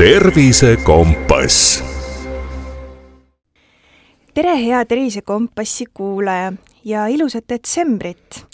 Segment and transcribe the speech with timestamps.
[0.00, 1.84] tervisekompass.
[4.34, 6.52] tere, hea Tervisekompassi kuulaja
[6.84, 8.46] ja ilusat detsembrit.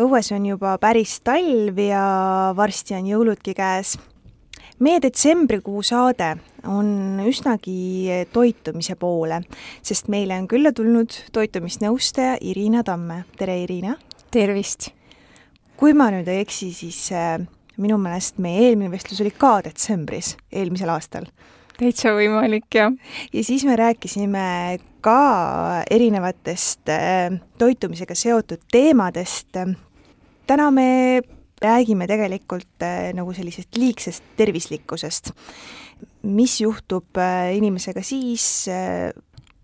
[0.00, 2.06] õues on juba päris talv ja
[2.56, 3.98] varsti on jõuludki käes.
[4.78, 9.42] meie detsembrikuu saade on üsnagi toitumise poole,
[9.82, 13.24] sest meile on külla tulnud toitumisnõustaja Irina Tamme.
[13.36, 13.98] tere, Irina!
[14.30, 14.94] tervist!
[15.76, 17.36] kui ma nüüd ei eksi, siis äh,
[17.80, 21.26] minu meelest meie eelmine vestlus oli ka detsembris, eelmisel aastal.
[21.80, 22.92] täitsa võimalik, jah.
[23.32, 25.20] ja siis me rääkisime ka
[25.90, 29.56] erinevatest äh, toitumisega seotud teemadest.
[30.46, 31.22] täna me
[31.62, 35.32] räägime tegelikult äh, nagu sellisest liigsest tervislikkusest.
[36.22, 38.68] mis juhtub äh, inimesega siis,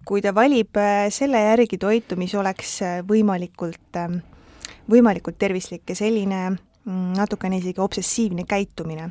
[0.07, 0.79] kui ta valib
[1.11, 2.79] selle järgi toitu, mis oleks
[3.09, 3.99] võimalikult,
[4.89, 6.57] võimalikult tervislik ja selline
[6.87, 9.11] natukene isegi obsessiivne käitumine.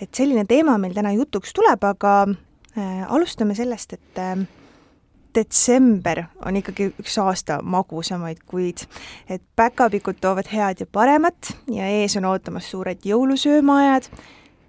[0.00, 2.26] et selline teema meil täna jutuks tuleb, aga
[2.78, 4.46] äh, alustame sellest, et äh,
[5.34, 8.86] detsember on ikkagi üks aasta magusamaid kuid,
[9.28, 14.10] et päkapikud toovad head ja paremat ja ees on ootamas suured jõulusöömaajad.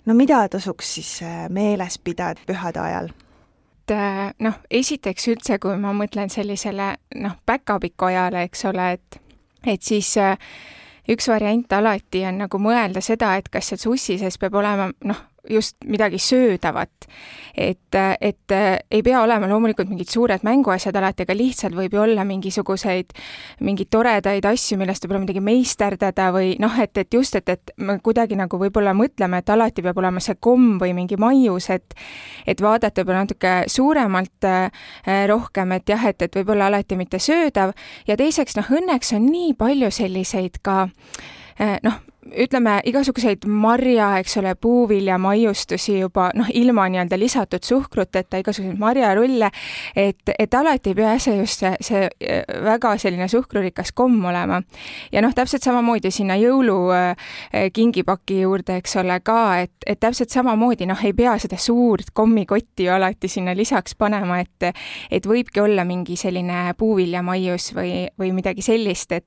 [0.06, 3.10] no mida tasuks siis äh, meeles pidada pühade ajal?
[3.86, 9.22] et noh, esiteks üldse, kui ma mõtlen sellisele noh, päkapiku ajale, eks ole, et
[9.66, 10.38] et siis äh,
[11.10, 15.22] üks variant alati on nagu mõelda seda, et kas seal sussi sees peab olema noh,
[15.50, 16.90] just midagi söödavat.
[17.58, 18.52] et, et
[18.92, 23.14] ei pea olema loomulikult mingid suured mänguasjad alati, aga lihtsalt võib ju olla mingisuguseid,
[23.64, 27.96] mingeid toredaid asju, millest võib-olla midagi meisterdada või noh, et, et just, et, et me
[28.04, 31.96] kuidagi nagu võib-olla mõtleme, et alati peab olema see komm või mingi maius, et
[32.46, 34.84] et vaadata võib-olla natuke suuremalt äh,
[35.32, 37.72] rohkem, et jah, et, et võib-olla alati mitte söödav
[38.08, 41.34] ja teiseks noh, õnneks on nii palju selliseid ka äh,
[41.84, 42.02] noh,
[42.34, 49.50] ütleme, igasuguseid marja, eks ole, puuvilja maiustusi juba noh, ilma nii-öelda lisatud suhkruteta, igasuguseid marjarulle,
[49.96, 54.62] et, et alati ei pea see just see, see äh, väga selline suhkrurikas komm olema.
[55.12, 60.90] ja noh, täpselt samamoodi sinna jõulukingipaki äh, juurde, eks ole, ka, et, et täpselt samamoodi
[60.90, 64.72] noh, ei pea seda suurt kommikotti ju alati sinna lisaks panema, et
[65.12, 69.26] et võibki olla mingi selline puuviljamaius või, või midagi sellist, et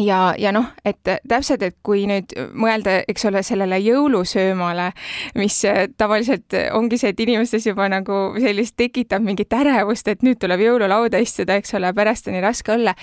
[0.00, 4.90] ja, ja noh, et täpselt, et kui nüüd mõelda, eks ole, sellele jõulusöömale,
[5.40, 5.56] mis
[5.96, 11.20] tavaliselt ongi see, et inimestes juba nagu sellist tekitab mingit ärevust, et nüüd tuleb jõululauda
[11.22, 12.94] istuda, eks ole, pärast on nii raske olla.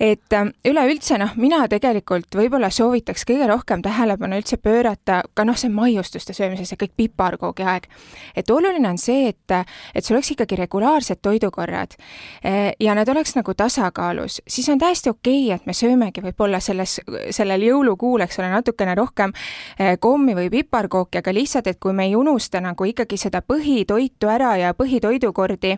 [0.00, 5.54] et ähm, üleüldse noh, mina tegelikult võib-olla soovitaks kõige rohkem tähelepanu üldse pöörata ka noh,
[5.56, 7.86] see maiustuste söömises ja kõik piparkoogi aeg.
[8.34, 9.54] et oluline on see, et,
[9.94, 11.94] et sul oleks ikkagi regulaarsed toidukorrad
[12.42, 16.60] eh, ja need oleks nagu tasakaalus, siis on täiesti okei okay,, et me söömegi võib-olla
[16.64, 16.98] selles,
[17.34, 19.34] sellel jõulukuul, eks ole, natukene rohkem
[19.78, 24.30] eh, kommi või piparkooki, aga lihtsalt, et kui me ei unusta nagu ikkagi seda põhitoitu
[24.30, 25.76] ära ja põhitoidukordi,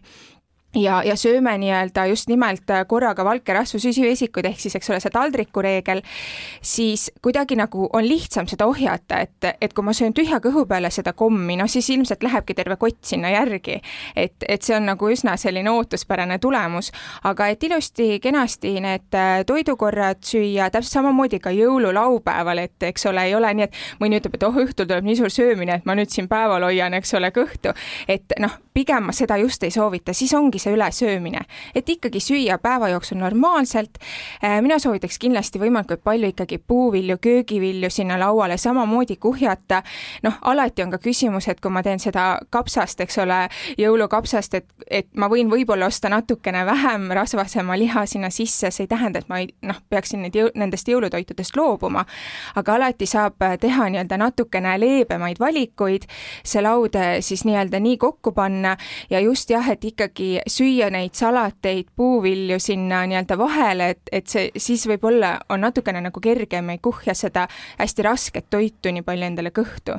[0.76, 5.00] ja, ja sööme nii-öelda just nimelt äh, korraga valke rasvu süsivesikuid, ehk siis eks ole,
[5.02, 6.02] see taldriku reegel,
[6.64, 10.90] siis kuidagi nagu on lihtsam seda ohjata, et, et kui ma söön tühja kõhu peale
[10.94, 13.80] seda kommi, noh siis ilmselt lähebki terve kott sinna järgi.
[14.16, 16.92] et, et see on nagu üsna selline ootuspärane tulemus,
[17.24, 23.34] aga et ilusti-kenasti need äh, toidukorrad süüa, täpselt samamoodi ka jõululaupäeval, et eks ole, ei
[23.34, 26.12] ole nii, et mõni ütleb, et oh, õhtul tuleb nii suur söömine, et ma nüüd
[26.12, 27.74] siin päeval hoian, eks ole, kõhtu.
[28.08, 31.40] et noh, pigem ma seda just ei soovita, siis ongi see ülesöömine,
[31.74, 33.98] et ikkagi süüa päeva jooksul normaalselt.
[34.44, 39.82] Äh, mina soovitaks kindlasti võimalikult palju ikkagi puuvilju, köögivilju sinna lauale samamoodi kuhjata.
[40.22, 44.66] noh, alati on ka küsimus, et kui ma teen seda kapsast, eks ole, jõulukapsast, et,
[44.90, 49.28] et ma võin võib-olla osta natukene vähem rasvasema liha sinna sisse, see ei tähenda, et
[49.28, 52.04] ma ei noh, peaksin neid jõu-, nendest jõulutoitudest loobuma.
[52.54, 56.06] aga alati saab teha nii-öelda natukene leebemaid valikuid,
[56.44, 58.76] see laud siis nii-öelda nii kokku panna
[59.10, 64.50] ja just jah, et ikkagi süüa neid salateid, puuvilju sinna nii-öelda vahele, et, et see
[64.56, 67.46] siis võib-olla on natukene nagu kergem, ei kuhja seda
[67.78, 69.98] hästi rasket toitu nii palju endale kõhtu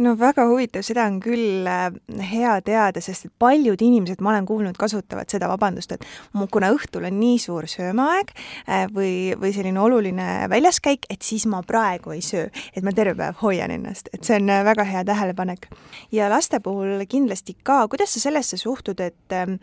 [0.00, 1.88] no väga huvitav, seda on küll äh,
[2.30, 6.06] hea teada, sest et paljud inimesed, ma olen kuulnud, kasutavad seda vabandust, et
[6.52, 11.62] kuna õhtul on nii suur söömaaeg äh, või, või selline oluline väljaskäik, et siis ma
[11.66, 15.04] praegu ei söö, et ma terve päev hoian ennast, et see on äh, väga hea
[15.08, 15.70] tähelepanek.
[16.12, 19.60] ja laste puhul kindlasti ka, kuidas sa sellesse suhtud, et ähm,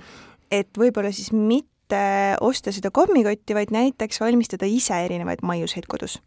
[0.52, 1.77] et võib-olla siis mitte
[2.42, 6.20] osta seda kommikotti, vaid näiteks valmistada ise erinevaid maiuseid kodus?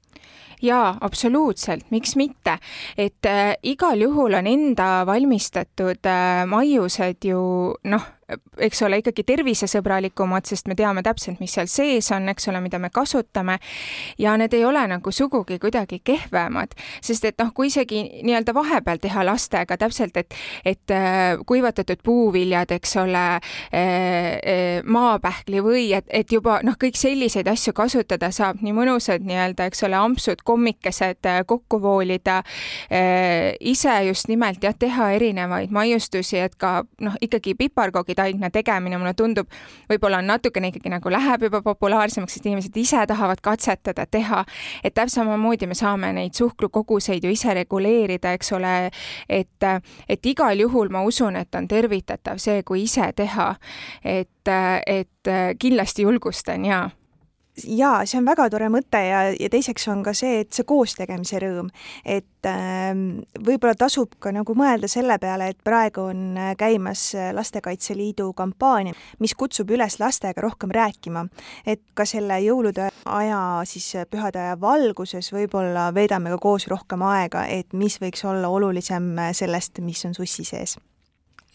[0.63, 2.59] jaa, absoluutselt, miks mitte.
[2.99, 7.41] et äh, igal juhul on enda valmistatud äh, maiused ju
[7.85, 8.07] noh,
[8.59, 12.79] eks ole, ikkagi tervisesõbralikumad, sest me teame täpselt, mis seal sees on, eks ole, mida
[12.79, 13.59] me kasutame.
[14.19, 19.01] ja need ei ole nagu sugugi kuidagi kehvemad, sest et noh, kui isegi nii-öelda vahepeal
[19.03, 20.35] teha lastega täpselt, et,
[20.65, 23.41] et äh, kuivatatud puuviljad, eks ole, äh,
[23.75, 29.69] äh, maapähkli või et, et juba noh, kõik selliseid asju kasutada saab, nii mõnusad nii-öelda,
[29.71, 32.41] eks ole, ampsud, kommikesed kokku voolida,
[33.61, 37.55] ise just nimelt jah, teha erinevaid maiustusi, et ka noh, ikkagi
[38.21, 39.49] piparkoogitaigna tegemine mulle tundub,
[39.91, 44.45] võib-olla on natukene ikkagi nagu läheb juba populaarsemaks, sest inimesed ise tahavad katsetada, teha,
[44.85, 48.91] et täpselt samamoodi me saame neid suhkrukoguseid ju ise reguleerida, eks ole,
[49.29, 49.69] et,
[50.09, 53.55] et igal juhul ma usun, et on tervitatav see, kui ise teha.
[54.05, 54.49] et,
[54.87, 55.29] et
[55.59, 56.89] kindlasti julgustan ja
[57.65, 61.41] jaa, see on väga tore mõte ja, ja teiseks on ka see, et see koostegemise
[61.43, 61.71] rõõm.
[62.05, 62.91] et äh,
[63.39, 68.33] võib-olla tasub ka nagu mõelda selle peale, et praegu on äh, käimas äh, Lastekaitse Liidu
[68.37, 71.27] kampaania, mis kutsub üles lastega rohkem rääkima.
[71.67, 77.03] et ka selle jõulude aja, siis äh, pühade aja valguses võib-olla veedame ka koos rohkem
[77.03, 80.79] aega, et mis võiks olla olulisem sellest, mis on sussi sees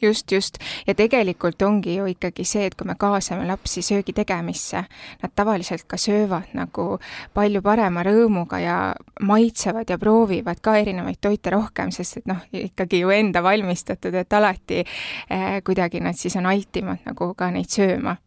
[0.05, 0.59] just, just.
[0.87, 4.85] ja tegelikult ongi ju ikkagi see, et kui me kaasame lapsi söögi tegemisse,
[5.21, 6.87] nad tavaliselt ka söövad nagu
[7.33, 8.77] palju parema rõõmuga ja
[9.25, 14.33] maitsevad ja proovivad ka erinevaid toite rohkem, sest et noh, ikkagi ju enda valmistatud, et
[14.33, 18.17] alati eh, kuidagi nad siis on altimad nagu ka neid sööma.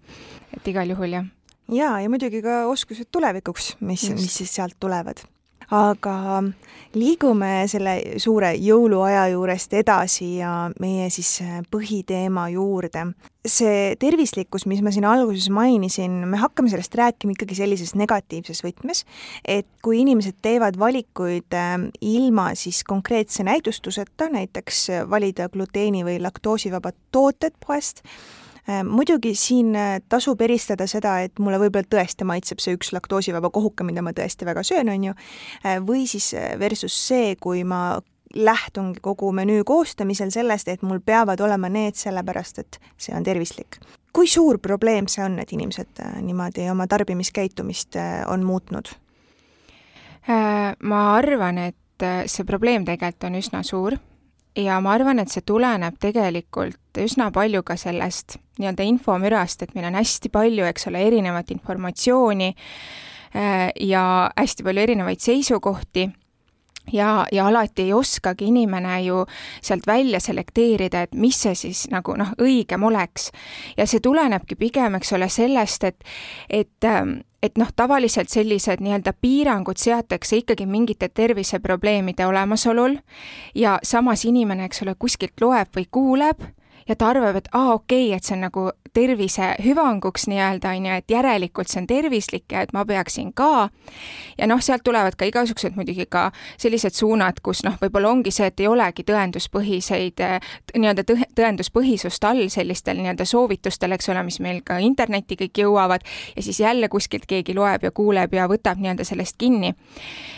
[0.57, 1.27] et igal juhul jah.
[1.73, 5.25] jaa, ja muidugi ka oskused tulevikuks, mis, mis siis sealt tulevad
[5.75, 6.43] aga
[6.97, 13.13] liigume selle suure jõuluaja juurest edasi ja meie siis äh, põhiteema juurde.
[13.49, 19.07] see tervislikkus, mis ma siin alguses mainisin, me hakkame sellest rääkima ikkagi sellises negatiivses võtmes,
[19.45, 26.97] et kui inimesed teevad valikuid äh, ilma siis konkreetse näidustuseta, näiteks valida gluteeni või laktoosivabad
[27.13, 28.05] tooted poest,
[28.85, 33.87] muidugi siin äh, tasub eristada seda, et mulle võib-olla tõesti maitseb see üks laktoosivaba kohuke,
[33.87, 35.15] mida ma tõesti väga söön, on ju,
[35.65, 38.01] äh, või siis versus see, kui ma
[38.35, 43.81] lähtungi kogu menüü koostamisel sellest, et mul peavad olema need sellepärast, et see on tervislik.
[44.13, 48.89] kui suur probleem see on, et inimesed niimoodi oma tarbimiskäitumist on muutnud?
[50.83, 53.97] Ma arvan, et see probleem tegelikult on üsna suur
[54.59, 59.87] ja ma arvan, et see tuleneb tegelikult üsna palju ka sellest nii-öelda infomürast, et meil
[59.91, 64.05] on hästi palju, eks ole, erinevat informatsiooni äh, ja
[64.37, 66.09] hästi palju erinevaid seisukohti
[66.93, 69.25] ja, ja alati ei oskagi inimene ju
[69.63, 73.31] sealt välja selekteerida, et mis see siis nagu noh, õigem oleks.
[73.77, 76.05] ja see tulenebki pigem, eks ole, sellest, et,
[76.51, 82.97] et ähm, et noh, tavaliselt sellised nii-öelda piirangud seatakse ikkagi mingite terviseprobleemide olemasolul
[83.55, 86.43] ja samas inimene, eks ole, kuskilt loeb või kuuleb
[86.89, 88.65] ja ta arvab, et aa, okei okay,, et see on nagu
[88.99, 93.69] tervise hüvanguks nii-öelda, on ju, et järelikult see on tervislik ja et ma peaksin ka.
[94.39, 96.29] ja noh, sealt tulevad ka igasugused muidugi ka
[96.59, 100.23] sellised suunad, kus noh, võib-olla ongi see, et ei olegi tõenduspõhiseid,
[100.77, 101.05] nii-öelda
[101.39, 106.07] tõenduspõhisust all sellistel nii-öelda soovitustel, eks ole, mis meil ka internetti kõik jõuavad
[106.37, 109.75] ja siis jälle kuskilt keegi loeb ja kuuleb ja võtab nii-öelda sellest kinni.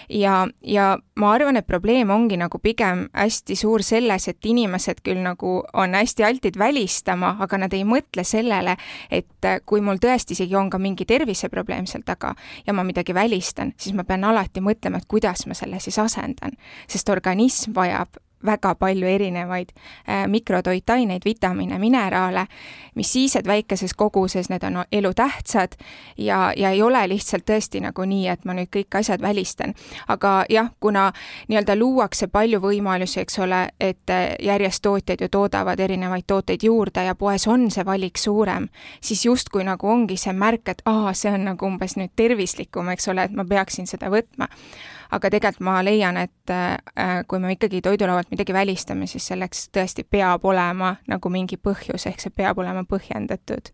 [0.08, 5.22] ja, ja ma arvan, et probleem ongi nagu pigem hästi suur selles, et inimesed küll
[5.22, 8.76] nagu on hästi altid välistama, aga nad ei mõtle selle sellele,
[9.10, 12.34] et äh, kui mul tõesti isegi on ka mingi terviseprobleem seal taga
[12.66, 16.56] ja ma midagi välistan, siis ma pean alati mõtlema, et kuidas ma selle siis asendan.
[16.88, 19.68] sest organism vajab väga palju erinevaid
[20.08, 22.46] äh, mikrotoitaineid, vitamiine, mineraale,
[22.94, 25.76] mis siis, et väikeses koguses need on elutähtsad
[26.16, 29.74] ja, ja ei ole lihtsalt tõesti nagu nii, et ma nüüd kõik asjad välistan.
[30.08, 31.12] aga jah, kuna
[31.48, 37.04] nii-öelda luuakse palju võimalusi, eks ole, et äh, järjest tootjad ju toodavad erinevaid tooteid juurde
[37.04, 38.68] ja poes on see valik suurem,
[39.00, 43.08] siis justkui nagu ongi see märk, et aa, see on nagu umbes nüüd tervislikum, eks
[43.08, 44.48] ole, et ma peaksin seda võtma
[45.10, 50.04] aga tegelikult ma leian, et äh, kui me ikkagi toidulaualt midagi välistame, siis selleks tõesti
[50.04, 53.72] peab olema nagu mingi põhjus, ehk see peab olema põhjendatud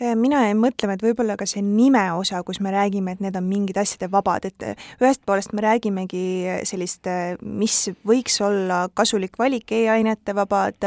[0.00, 3.44] mina jäin mõtlema, et võib-olla ka see nime osa, kus me räägime, et need on
[3.44, 6.22] mingid asjade vabad, et äh, ühest poolest me räägimegi
[6.68, 7.76] sellist, äh, mis
[8.08, 10.86] võiks olla kasulik valik e, e-ainete vabad,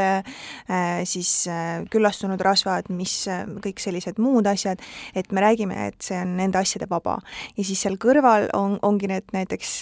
[1.08, 1.30] siis
[1.90, 3.12] küllastunud rasvad, mis
[3.64, 4.80] kõik sellised muud asjad,
[5.14, 7.18] et me räägime, et see on nende asjade vaba.
[7.56, 9.72] ja siis seal kõrval on, ongi need näiteks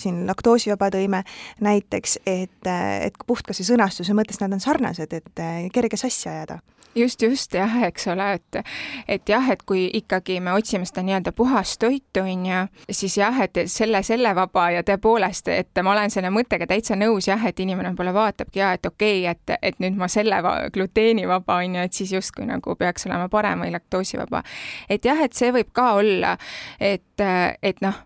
[0.00, 1.22] siin laktoosivaba tõime
[1.64, 6.60] näiteks, et, et puht ka see sõnastuse mõttes nad on sarnased, et kerge sassi ajada
[6.94, 8.60] just, just jah, eks ole, et
[9.08, 12.60] et jah, et kui ikkagi me otsime seda nii-öelda puhast toitu, on ju,
[12.90, 17.28] siis jah, et selle, selle vaba ja tõepoolest, et ma olen selle mõttega täitsa nõus
[17.28, 20.40] jah, et inimene võib-olla vaatabki ja et okei okay,, et, et nüüd ma selle
[20.72, 24.42] gluteenivaba on ju, et siis justkui nagu peaks olema parem või laktoosivaba.
[24.88, 26.36] et jah, et see võib ka olla,
[26.80, 27.24] et,
[27.62, 28.02] et noh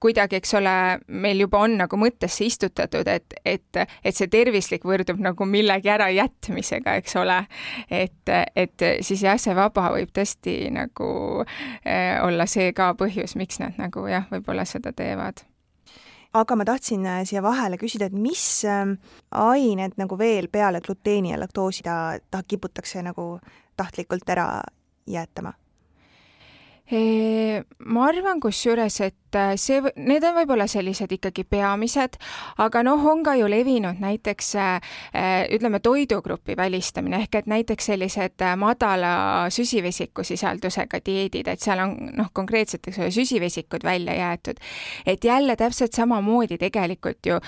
[0.00, 0.74] kuidagi, eks ole,
[1.08, 6.96] meil juba on nagu mõttesse istutatud, et, et, et see tervislik võrdub nagu millegi ärajätmisega,
[7.02, 7.42] eks ole.
[7.90, 11.10] et, et siis jah, see vaba võib tõesti nagu
[11.44, 15.44] äh, olla see ka põhjus, miks nad nagu jah, võib-olla seda teevad
[16.32, 18.96] aga ma tahtsin äh, siia vahele küsida, et mis ähm,
[19.34, 23.32] ained nagu veel peale gluteeni ja laktoosi ta, ta kiputakse nagu
[23.76, 24.46] tahtlikult ära
[25.10, 25.54] jäetama?
[26.90, 32.16] Ma arvan kusjuures, et äh, see, need on võib-olla sellised ikkagi peamised,
[32.58, 37.90] aga noh, on ka ju levinud näiteks äh, äh, ütleme, toidugrupi välistamine ehk et näiteks
[37.92, 39.12] sellised madala
[39.54, 44.58] süsivesikusisaldusega dieedid, et seal on noh, konkreetselt, eks ole, süsivesikud välja jäetud.
[45.06, 47.38] et jälle täpselt samamoodi tegelikult ju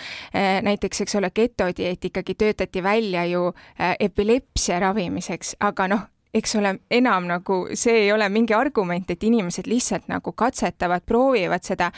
[0.62, 3.52] näiteks, eks ole, getodieet ikkagi töötati välja ju
[3.98, 9.68] epilepsia ravimiseks, aga noh, eks ole, enam nagu see ei ole mingi argument, et inimesed
[9.68, 11.90] lihtsalt nagu katsetavad, proovivad seda,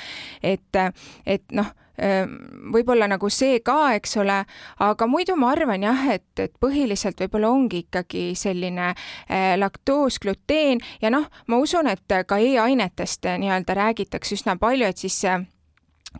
[0.42, 0.82] et,
[1.26, 1.70] et noh,
[2.74, 4.40] võib-olla nagu see ka, eks ole,
[4.82, 10.82] aga muidu ma arvan jah, et, et põhiliselt võib-olla ongi ikkagi selline eh, laktoos, gluteen
[11.02, 15.22] ja noh, ma usun, et ka e-ainetest nii-öelda räägitakse üsna palju, et siis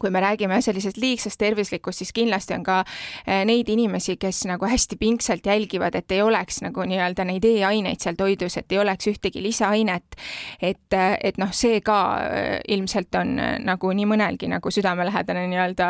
[0.01, 2.81] kui me räägime sellisest liigsest tervislikust, siis kindlasti on ka
[3.27, 8.03] eh, neid inimesi, kes nagu hästi pingsalt jälgivad, et ei oleks nagu nii-öelda neid E-aineid
[8.03, 10.17] seal toidus, et ei oleks ühtegi lisaainet.
[10.63, 11.99] et, eh, et noh, see ka
[12.31, 15.89] eh, ilmselt on nagu nii mõnelgi nagu südamelähedane nii-öelda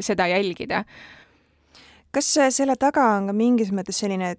[0.00, 0.84] seda jälgida
[2.14, 4.34] kas selle taga on ka mingis mõttes selline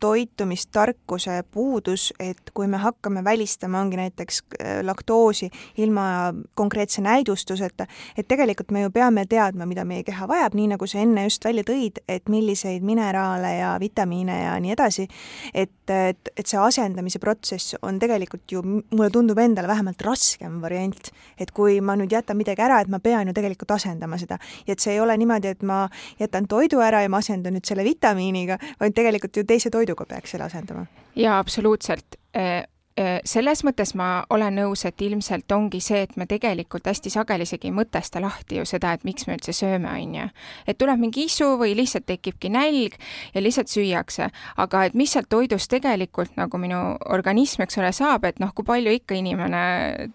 [0.00, 7.86] toitumistarkuse puudus, et kui me hakkame välistama, ongi näiteks äh, laktoosi ilma konkreetse näidustuseta,
[8.18, 11.44] et tegelikult me ju peame teadma, mida meie keha vajab, nii nagu sa enne just
[11.46, 15.06] välja tõid, et milliseid mineraale ja vitamiine ja nii edasi,
[15.54, 21.12] et, et, et see asendamise protsess on tegelikult ju, mulle tundub endale vähemalt raskem variant,
[21.38, 24.40] et kui ma nüüd jätan midagi ära, et ma pean ju tegelikult asendama seda.
[24.66, 25.84] ja et see ei ole niimoodi, et ma
[26.18, 30.34] jätan toidu ära ja ma asendan nüüd selle vitamiiniga, vaid tegelikult ju teise toiduga peaks
[30.34, 30.86] selle asendama.
[31.16, 32.64] jaa, absoluutselt äh,
[32.96, 37.46] äh, selles mõttes ma olen nõus, et ilmselt ongi see, et me tegelikult hästi sageli
[37.46, 40.28] isegi ei mõtesta lahti ju seda, et miks me üldse sööme, on ju.
[40.66, 42.96] et tuleb mingi isu või lihtsalt tekibki nälg
[43.34, 44.30] ja lihtsalt süüakse.
[44.56, 46.80] aga et mis sealt toidust tegelikult nagu minu
[47.12, 49.62] organism, eks ole, saab, et noh, kui palju ikka inimene,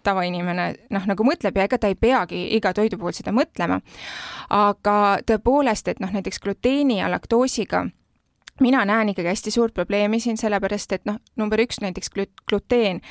[0.04, 3.82] tavainimene noh, nagu mõtleb ja ega ta ei peagi iga toidu puhul seda mõtlema.
[4.50, 7.86] aga tõepoolest, et noh, näiteks gluteeni ja laktoosiga
[8.62, 12.12] mina näen ikkagi hästi suurt probleemi siin, sellepärast et noh, number üks näiteks
[12.50, 13.02] gluteen,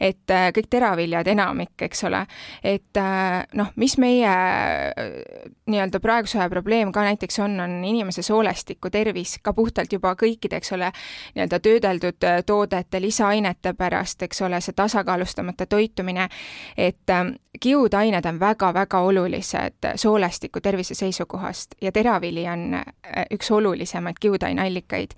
[0.00, 2.24] et äh, kõik teraviljad, enamik, eks ole,
[2.64, 8.22] et äh, noh, mis meie äh, nii-öelda praeguse aja probleem ka näiteks on, on inimese
[8.22, 10.90] soolestiku tervis ka puhtalt juba kõikide, eks ole,
[11.36, 16.28] nii-öelda töödeldud toodete, lisaainete pärast, eks ole, see tasakaalustamata toitumine,
[16.76, 17.12] et
[17.60, 22.80] kiudained on väga-väga olulised soolestiku tervise seisukohast ja teravili on
[23.34, 25.10] üks olulisemaid kiudaineallikaid allikaid.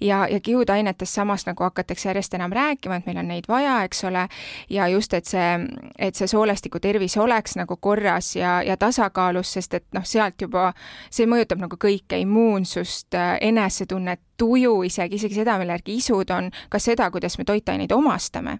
[0.00, 4.04] ja, ja kiudainetest samas nagu hakatakse järjest enam rääkima, et meil on neid vaja, eks
[4.04, 4.28] ole,
[4.70, 5.58] ja just, et see,
[5.98, 10.72] et see soolestiku tervis oleks nagu korras ja, ja tasakaalus, sest et noh, sealt juba,
[11.10, 16.78] see mõjutab nagu kõike, immuunsust, enesetunnet, tuju isegi, isegi seda, mille järgi isud on, ka
[16.82, 18.58] seda, kuidas me toitaineid omastame.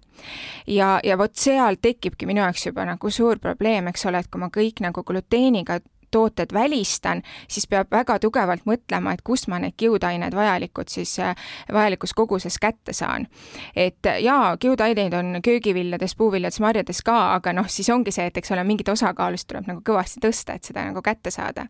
[0.67, 4.39] ja, ja vot seal tekibki minu jaoks juba nagu suur probleem, eks ole, et kui
[4.39, 5.79] ma kõik nagu gluteeniga
[6.15, 11.35] tooted välistan, siis peab väga tugevalt mõtlema, et kust ma need kiudained vajalikud siis, äh,
[11.73, 13.27] vajalikus koguses kätte saan.
[13.75, 18.51] et jaa, kiudaineid on köögiviljades, puuviljades, marjades ka, aga noh, siis ongi see, et eks
[18.51, 21.67] ole, mingit osakaalust tuleb nagu kõvasti tõsta, et seda nagu kätte saada.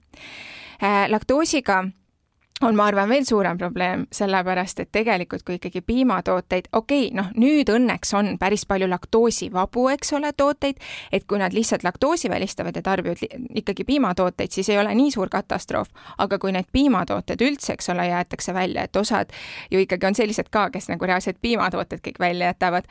[0.83, 1.83] Äh, laktoosiga
[2.61, 7.27] on, ma arvan, veel suurem probleem, sellepärast et tegelikult kui ikkagi piimatooteid, okei okay,, noh,
[7.35, 10.79] nüüd õnneks on päris palju laktoosivabu, eks ole, tooteid,
[11.11, 13.19] et kui nad lihtsalt laktoosi välistavad ja tarbivad
[13.59, 15.91] ikkagi piimatooteid, siis ei ole nii suur katastroof.
[16.17, 19.35] aga kui need piimatooted üldse, eks ole, jäetakse välja, et osad
[19.71, 22.87] ju ikkagi on sellised ka, kes nagu reaalselt piimatooted kõik välja jätavad,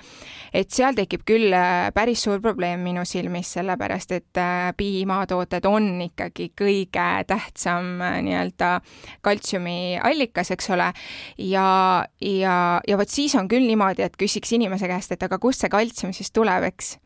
[0.53, 5.89] et seal tekib küll äh, päris suur probleem minu silmis, sellepärast et äh, piimatooted on
[6.11, 8.77] ikkagi kõige tähtsam äh, nii-öelda
[9.25, 10.93] kaltsium kaltsiumi allikas, eks ole,
[11.39, 15.61] ja, ja, ja vot siis on küll niimoodi, et küsiks inimese käest, et aga kust
[15.63, 16.97] see kaltsium siis tuleb, eks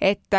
[0.00, 0.36] et,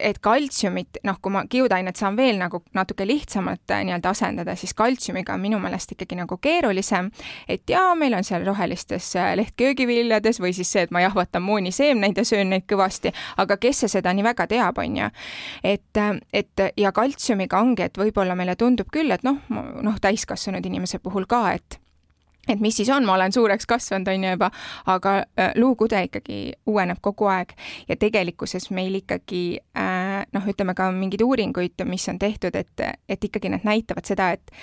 [0.00, 4.74] et kaltsiumit, noh, kui ma kiudainet saan veel nagu natuke lihtsamalt äh, nii-öelda asendada, siis
[4.78, 7.10] kaltsiumiga on minu meelest ikkagi nagu keerulisem,
[7.48, 12.18] et jaa, meil on seal rohelistes äh, lehtköögiviljades või siis see, et ma jahvatan mooniseemneid
[12.18, 15.10] ja söön neid kõvasti, aga kes see seda nii väga teab, on ju.
[15.64, 20.66] et, äh, et ja kaltsiumiga ongi, et võib-olla meile tundub küll, et noh, noh, täiskasvanud
[20.66, 21.81] inimese puhul ka, et
[22.48, 24.50] et mis siis on, ma olen suureks kasvanud, on ju juba,
[24.90, 27.54] aga äh, luukude ikkagi uueneb kogu aeg.
[27.88, 29.44] Ja tegelikkuses meil ikkagi
[29.78, 34.32] äh, noh, ütleme ka mingeid uuringuid, mis on tehtud, et, et ikkagi need näitavad seda,
[34.36, 34.54] et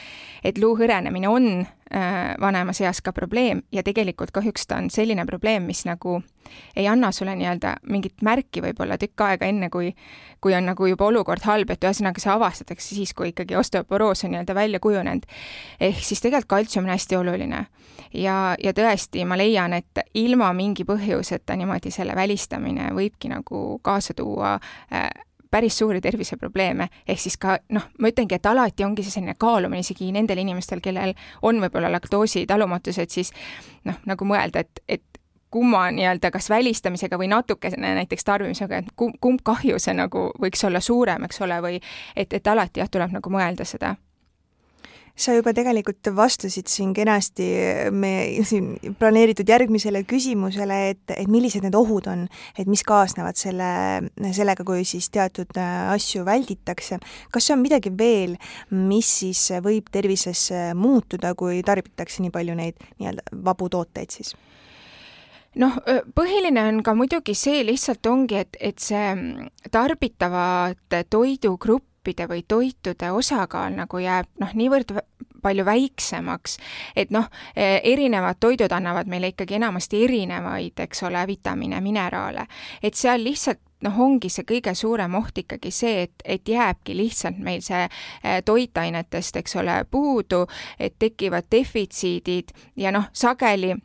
[0.43, 5.25] et luu hõrenemine on äh, vanemas eas ka probleem ja tegelikult kahjuks ta on selline
[5.27, 6.21] probleem, mis nagu
[6.75, 9.91] ei anna sulle nii-öelda mingit märki võib-olla tükk aega enne, kui
[10.41, 14.33] kui on nagu juba olukord halb, et ühesõnaga see avastatakse siis, kui ikkagi osteoporoos on
[14.33, 15.25] nii-öelda välja kujunenud.
[15.79, 17.65] ehk siis tegelikult kaltsium on hästi oluline.
[18.13, 24.13] ja, ja tõesti, ma leian, et ilma mingi põhjuseta niimoodi selle välistamine võibki nagu kaasa
[24.13, 24.59] tuua
[24.93, 25.09] äh,
[25.51, 29.81] päris suuri terviseprobleeme, ehk siis ka noh, ma ütlengi, et alati ongi see selline kaalumine
[29.85, 33.33] isegi nendel inimestel, kellel on võib-olla laktoositalumatus, et siis
[33.89, 39.17] noh, nagu mõelda, et, et kumma nii-öelda kas välistamisega või natukene näiteks tarbimisega, et kumb,
[39.21, 41.81] kumb kahju see nagu võiks olla suurem, eks ole, või
[42.15, 43.95] et, et alati jah, tuleb nagu mõelda seda
[45.19, 47.47] sa juba tegelikult vastasid siin kenasti
[47.91, 48.11] me
[48.47, 52.25] siin planeeritud järgmisele küsimusele, et, et millised need ohud on,
[52.57, 53.69] et mis kaasnevad selle,
[54.35, 56.99] sellega, kui siis teatud äh, asju välditakse.
[57.31, 58.37] kas on midagi veel,
[58.71, 64.35] mis siis võib tervises muutuda, kui tarbitakse nii palju neid nii-öelda vabu tooteid siis?
[65.59, 65.79] noh,
[66.15, 69.13] põhiline on ka muidugi see lihtsalt ongi, et, et see
[69.73, 71.03] tarbitavate
[71.99, 74.93] toidugruppide või toitude osakaal nagu jääb noh, niivõrd
[75.41, 76.57] palju väiksemaks,
[76.95, 82.47] et noh, e, erinevad toidud annavad meile ikkagi enamasti erinevaid, eks ole, vitamiine, mineraale.
[82.83, 87.37] et seal lihtsalt noh, ongi see kõige suurem oht ikkagi see, et, et jääbki lihtsalt
[87.39, 87.87] meil see
[88.23, 90.45] e, toitainetest, eks ole, puudu,
[90.79, 93.75] et tekivad defitsiidid ja noh, sageli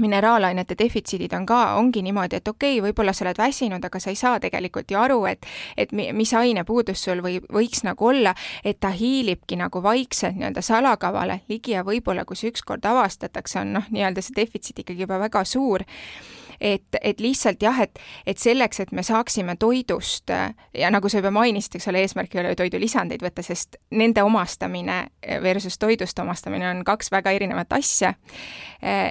[0.00, 4.12] mineraalainete defitsiidid on ka, ongi niimoodi, et okei okay,, võib-olla sa oled väsinud, aga sa
[4.12, 8.80] ei saa tegelikult ju aru, et et mis ainepuudus sul või võiks nagu olla, et
[8.80, 13.90] ta hiilibki nagu vaikselt nii-öelda salakavale ligi ja võib-olla, kui see ükskord avastatakse, on noh,
[13.90, 15.84] nii-öelda see defitsiit ikkagi juba väga suur
[16.60, 20.30] et, et lihtsalt jah, et, et selleks, et me saaksime toidust
[20.74, 24.22] ja nagu sa juba mainisid, eks ole, eesmärk ei ole ju toidulisandeid võtta, sest nende
[24.26, 24.98] omastamine
[25.42, 28.14] versus toidust omastamine on kaks väga erinevat asja.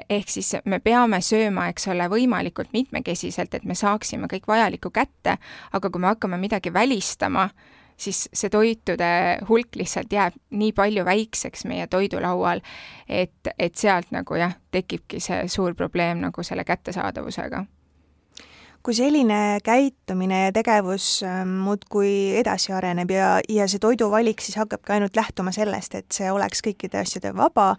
[0.10, 5.38] ehk siis me peame sööma, eks ole, võimalikult mitmekesiselt, et me saaksime kõik vajalikku kätte,
[5.74, 7.50] aga kui me hakkame midagi välistama,
[7.98, 9.10] siis see toitude
[9.50, 12.62] hulk lihtsalt jääb nii palju väikseks meie toidulaual,
[13.10, 17.66] et, et sealt nagu jah, tekibki see suur probleem nagu selle kättesaadavusega
[18.88, 24.94] kui selline käitumine ja tegevus ähm, muudkui edasi areneb ja, ja see toiduvalik siis hakkabki
[24.96, 27.74] ainult lähtuma sellest, et see oleks kõikide asjade vaba,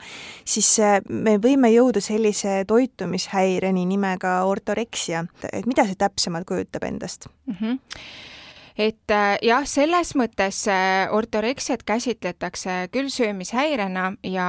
[0.44, 5.24] siis äh, me võime jõuda sellise toitumishäireni nimega ortoreksia.
[5.48, 7.54] et mida see täpsemalt kujutab endast mm?
[7.54, 8.36] -hmm
[8.78, 14.48] et äh, jah, selles mõttes äh, ortoreksiat käsitletakse küll söömishäirena ja,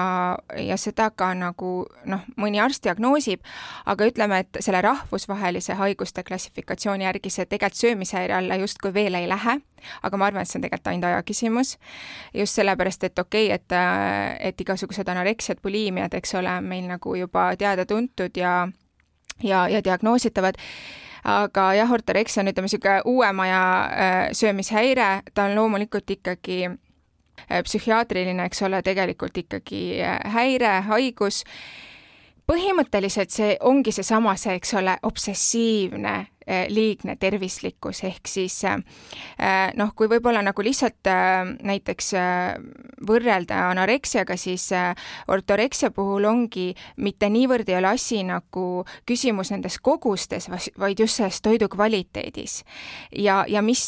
[0.54, 1.72] ja seda ka nagu
[2.06, 3.42] noh, mõni arst diagnoosib,
[3.90, 9.28] aga ütleme, et selle rahvusvahelise haiguste klassifikatsiooni järgi see tegelikult söömishäire alla justkui veel ei
[9.30, 9.58] lähe,
[10.04, 11.76] aga ma arvan, et see on tegelikult ainult aja küsimus.
[12.34, 17.16] just sellepärast, et okei okay,, et, äh, et igasugused anoreksiad, buliimiad, eks ole, meil nagu
[17.18, 18.70] juba teada-tuntud ja
[19.44, 20.60] ja, ja diagnoositavad
[21.24, 27.62] aga jah, ortoreksia on, ütleme, niisugune uuema aja äh, söömishäire, ta on loomulikult ikkagi äh,
[27.64, 31.44] psühhiaatriline, eks ole, tegelikult ikkagi äh, häire, haigus.
[32.50, 36.16] põhimõtteliselt see ongi seesama, see, eks ole, obsessiivne
[36.70, 38.78] liigne tervislikkus, ehk siis eh,
[39.78, 42.12] noh, kui võib-olla nagu lihtsalt eh, näiteks
[43.06, 44.70] võrrelda anoreksiaga, siis
[45.30, 51.42] ortoreksia puhul ongi mitte niivõrd ei ole asi nagu küsimus nendes kogustes, vaid just selles
[51.42, 52.64] toidu kvaliteedis.
[53.16, 53.84] ja, ja mis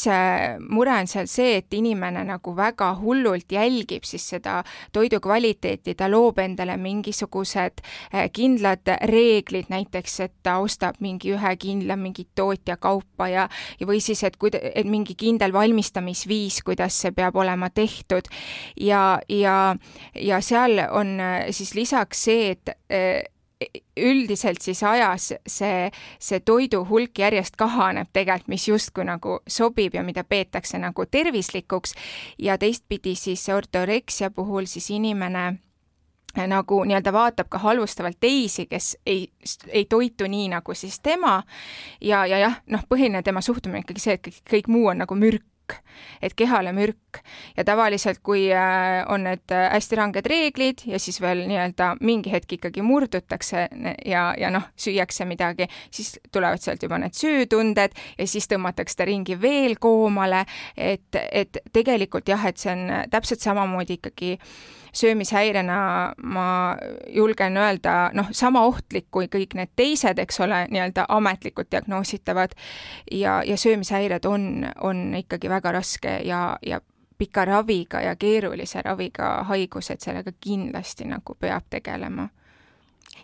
[0.68, 6.08] mure on seal see, et inimene nagu väga hullult jälgib siis seda toidu kvaliteeti, ta
[6.10, 7.82] loob endale mingisugused
[8.32, 13.48] kindlad reeglid, näiteks et ta ostab mingi ühe kindla mingit toitu, tootja kaupa ja,
[13.80, 18.28] ja või siis, et kuida-, et mingi kindel valmistamisviis, kuidas see peab olema tehtud.
[18.76, 19.76] ja, ja,
[20.14, 23.22] ja seal on äh, siis lisaks see, et äh,
[23.96, 30.02] üldiselt siis ajas see, see toidu hulk järjest kahaneb tegelikult, mis justkui nagu sobib ja
[30.02, 31.94] mida peetakse nagu tervislikuks
[32.38, 35.60] ja teistpidi siis ortoreksia puhul siis inimene
[36.36, 39.26] nagu nii-öelda vaatab ka halvustavalt teisi, kes ei,
[39.68, 41.42] ei toitu nii, nagu siis tema.
[42.00, 45.16] Ja, ja jah, noh, põhiline tema suhtumine ikkagi see, et kõik, kõik muu on nagu
[45.18, 45.44] mürk,
[46.22, 47.20] et kehale mürk.
[47.56, 52.56] Ja tavaliselt, kui äh, on need hästi ranged reeglid ja siis veel nii-öelda mingi hetk
[52.58, 53.68] ikkagi murdutakse
[54.08, 59.08] ja, ja noh, süüakse midagi, siis tulevad sealt juba need süütunded ja siis tõmmatakse ta
[59.08, 60.44] ringi veel koomale,
[60.76, 66.76] et, et tegelikult jah, et see on täpselt samamoodi ikkagi äh, söömishäirena ma
[67.08, 72.56] julgen öelda, noh, sama ohtlik kui kõik need teised, eks ole, nii-öelda ametlikult diagnoositavad.
[73.10, 76.80] Ja, ja söömishäired on, on ikkagi väga raske ja, ja
[77.18, 82.28] pika raviga ja keerulise raviga haigus, et sellega kindlasti nagu peab tegelema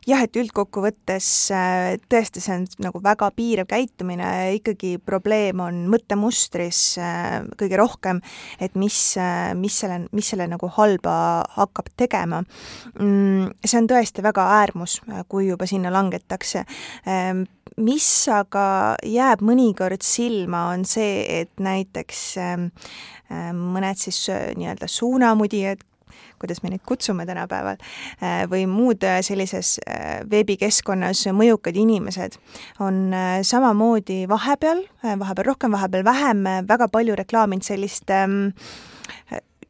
[0.07, 6.83] jah, et üldkokkuvõttes äh, tõesti, see on nagu väga piirav käitumine, ikkagi probleem on mõttemustris
[7.03, 8.23] äh, kõige rohkem,
[8.61, 11.19] et mis, äh, mis selle, mis selle nagu halba
[11.57, 12.43] hakkab tegema.
[12.99, 16.65] Mm, see on tõesti väga äärmus, kui juba sinna langetakse
[17.09, 17.47] ähm,
[17.79, 22.71] mis aga jääb mõnikord silma, on see, et näiteks ähm,
[23.55, 24.25] mõned siis
[24.59, 25.85] nii-öelda suunamudijad,
[26.41, 27.79] kuidas me neid kutsume tänapäeval,
[28.23, 32.39] äh, või muud äh, sellises äh, veebikeskkonnas mõjukad inimesed,
[32.85, 33.09] on
[33.43, 38.53] samamoodi vahepeal, vahepeal rohkem, vahepeal vähem, väga palju reklaaminud sellist ähm,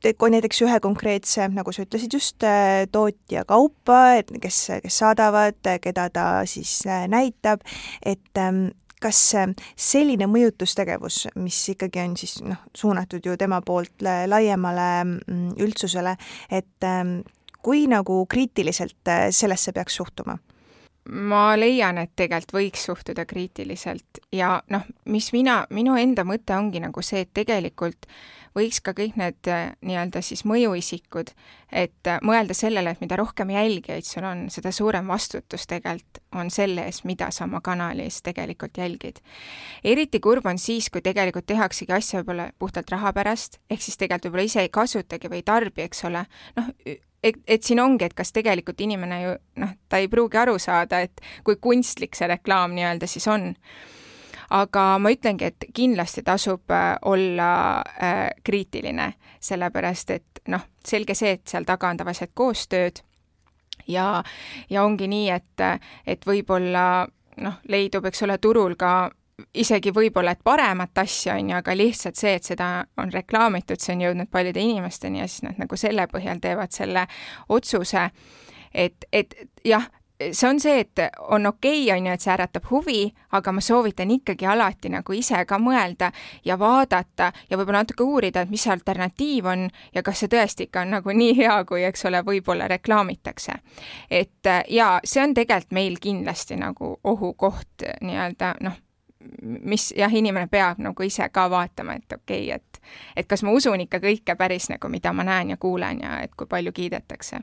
[0.04, 2.44] näiteks ühe konkreetse, nagu sa ütlesid just,
[2.92, 4.02] tootja kaupa,
[4.42, 7.64] kes, kes saadavad, keda ta siis näitab,
[8.06, 8.68] et ähm,
[9.02, 15.56] kas äh, selline mõjutustegevus, mis ikkagi on siis noh, suunatud ju tema poolt laiemale mm,
[15.64, 16.16] üldsusele,
[16.50, 17.20] et ähm,
[17.62, 20.38] kui nagu kriitiliselt äh, sellesse peaks suhtuma?
[21.08, 26.82] ma leian, et tegelikult võiks suhtuda kriitiliselt ja noh, mis mina, minu enda mõte ongi
[26.84, 28.04] nagu see, et tegelikult
[28.56, 31.32] võiks ka kõik need äh, nii-öelda siis mõjuisikud,
[31.72, 36.50] et äh, mõelda sellele, et mida rohkem jälgijaid sul on, seda suurem vastutus tegelikult on
[36.52, 39.20] selle eest, mida sa oma kanalis tegelikult jälgid.
[39.84, 44.32] eriti kurb on siis, kui tegelikult tehaksegi asja võib-olla puhtalt raha pärast, ehk siis tegelikult
[44.32, 46.24] võib-olla ise ei kasutagi või ei tarbi, eks ole,
[46.56, 46.72] noh,
[47.22, 51.00] et, et siin ongi, et kas tegelikult inimene ju noh, ta ei pruugi aru saada,
[51.04, 53.52] et kui kunstlik see reklaam nii-öelda siis on
[54.50, 57.50] aga ma ütlengi, et kindlasti tasub äh, olla
[58.02, 63.02] äh, kriitiline, sellepärast et noh, selge see, et seal taga on tavaliselt koostööd
[63.88, 64.22] ja,
[64.70, 65.64] ja ongi nii, et,
[66.06, 67.06] et võib-olla
[67.44, 69.10] noh, leidub, eks ole, turul ka
[69.54, 73.94] isegi võib-olla, et paremat asja, on ju, aga lihtsalt see, et seda on reklaamitud, see
[73.94, 77.06] on jõudnud paljude inimesteni ja siis nad nagu selle põhjal teevad selle
[77.54, 78.08] otsuse,
[78.74, 79.86] et, et jah,
[80.32, 83.02] see on see, et on okei okay,, on ju, et see äratab huvi,
[83.32, 86.10] aga ma soovitan ikkagi alati nagu ise ka mõelda
[86.44, 90.68] ja vaadata ja võib-olla natuke uurida, et mis see alternatiiv on ja kas see tõesti
[90.68, 93.52] ikka on nagu nii hea, kui eks ole, võib-olla reklaamitakse.
[94.10, 98.76] et ja see on tegelikult meil kindlasti nagu ohukoht nii-öelda noh,
[99.42, 102.64] mis jah, inimene peab nagu ise ka vaatama, et okei okay,, et
[103.16, 106.34] et kas ma usun ikka kõike päris nagu, mida ma näen ja kuulen ja et
[106.34, 107.42] kui palju kiidetakse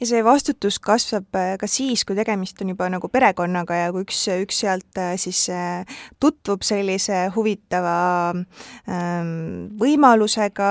[0.00, 4.04] ja see vastutus kasvab äh, ka siis, kui tegemist on juba nagu perekonnaga ja kui
[4.06, 5.84] üks, üks sealt äh, siis äh,
[6.22, 7.96] tutvub sellise huvitava
[8.32, 9.34] ähm,
[9.80, 10.70] võimalusega,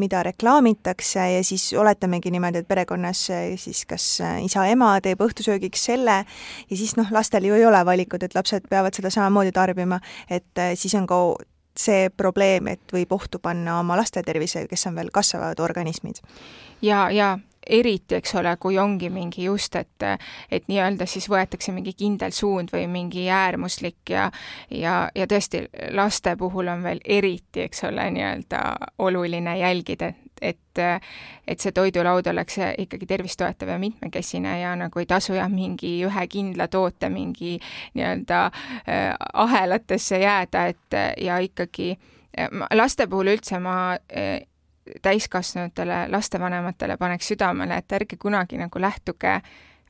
[0.00, 3.26] mida reklaamitakse ja siis oletamegi niimoodi, et perekonnas
[3.60, 4.06] siis kas
[4.46, 8.96] isa-ema teeb õhtusöögiks selle ja siis noh, lastel ju ei ole valikut, et lapsed peavad
[8.96, 11.20] seda samamoodi tarbima, et siis on ka
[11.80, 16.20] see probleem, et võib ohtu panna oma laste tervise, kes on veel kasvavad organismid.
[16.82, 20.06] ja, ja eriti, eks ole, kui ongi mingi just, et,
[20.50, 24.30] et nii-öelda siis võetakse mingi kindel suund või mingi äärmuslik ja,
[24.70, 28.62] ja, ja tõesti, laste puhul on veel eriti, eks ole, nii-öelda
[29.04, 30.82] oluline jälgida, et,
[31.46, 35.98] et see toidulaud oleks ikkagi tervist toetav ja mitmekesine ja nagu ei tasu jah, mingi
[36.08, 37.58] ühe kindla toote mingi
[37.94, 41.92] nii-öelda äh, ahelatesse jääda, et ja ikkagi
[42.78, 43.76] laste puhul üldse ma
[44.08, 44.40] äh,
[45.02, 49.40] täiskasvanutele lastevanematele paneks südamele, et ärge kunagi nagu lähtuge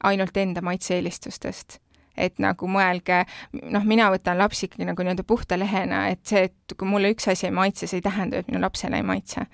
[0.03, 1.79] ainult enda maitse-eelistustest.
[2.20, 3.22] et nagu mõelge,
[3.72, 7.31] noh, mina võtan lapsi ikkagi nagu nii-öelda puhta lehena, et see, et kui mulle üks
[7.31, 9.46] asi ei maitse, see ei tähenda, et minu lapsele ei maitse.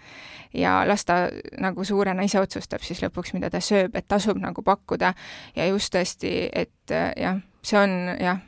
[0.55, 1.29] ja las ta
[1.61, 5.13] nagu suurena ise otsustab siis lõpuks, mida ta sööb, et tasub nagu pakkuda
[5.57, 8.41] ja just tõesti, et jah, see on jah,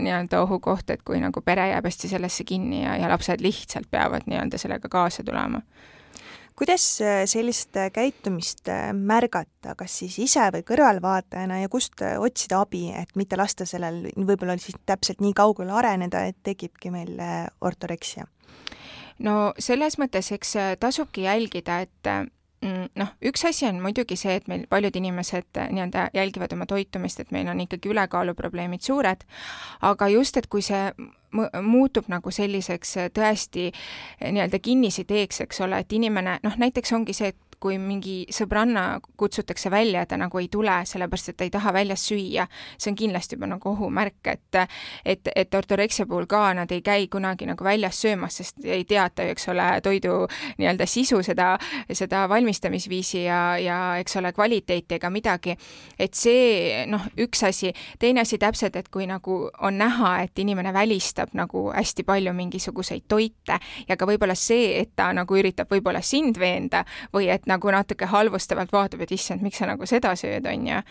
[0.00, 4.26] nii-öelda ohukoht, et kui nagu pere jääb hästi sellesse kinni ja, ja lapsed lihtsalt peavad
[4.26, 5.60] nii-öelda sellega kaasa tulema
[6.62, 12.60] kuidas äh, sellist äh, käitumist äh, märgata, kas siis ise või kõrvalvaatajana ja kust otsida
[12.62, 17.18] abi, et mitte lasta sellel võib-olla siis täpselt nii kaugele areneda, et tekibki meil
[17.60, 18.28] ortoreksia?
[19.26, 22.12] no selles mõttes, eks tasubki jälgida, et
[22.62, 27.20] noh, üks asi on muidugi see, et meil paljud inimesed äh, nii-öelda jälgivad oma toitumist,
[27.20, 29.24] et meil on ikkagi ülekaaluprobleemid suured,
[29.82, 30.90] aga just, et kui see
[31.62, 37.16] muutub nagu selliseks äh, tõesti äh, nii-öelda kinnisideeks, eks ole, et inimene, noh näiteks ongi
[37.16, 41.46] see, et kui mingi sõbranna kutsutakse välja ja ta nagu ei tule, sellepärast et ta
[41.46, 42.46] ei taha väljas süüa,
[42.76, 44.60] see on kindlasti juba nagu ohumärk, et
[45.04, 49.26] et, et ortoreksia puhul ka nad ei käi kunagi nagu väljas söömas, sest ei teata
[49.26, 50.26] ju, eks ole, toidu
[50.58, 51.54] nii-öelda sisu, seda,
[51.92, 55.56] seda valmistamisviisi ja, ja eks ole, kvaliteeti ega midagi.
[55.98, 60.72] et see noh, üks asi, teine asi täpselt, et kui nagu on näha, et inimene
[60.74, 66.02] välistab nagu hästi palju mingisuguseid toite ja ka võib-olla see, et ta nagu üritab võib-olla
[66.02, 70.48] sind veenda või et nagu natuke halvustavalt vaatab, et issand, miks sa nagu seda sööd,
[70.48, 70.82] on ju.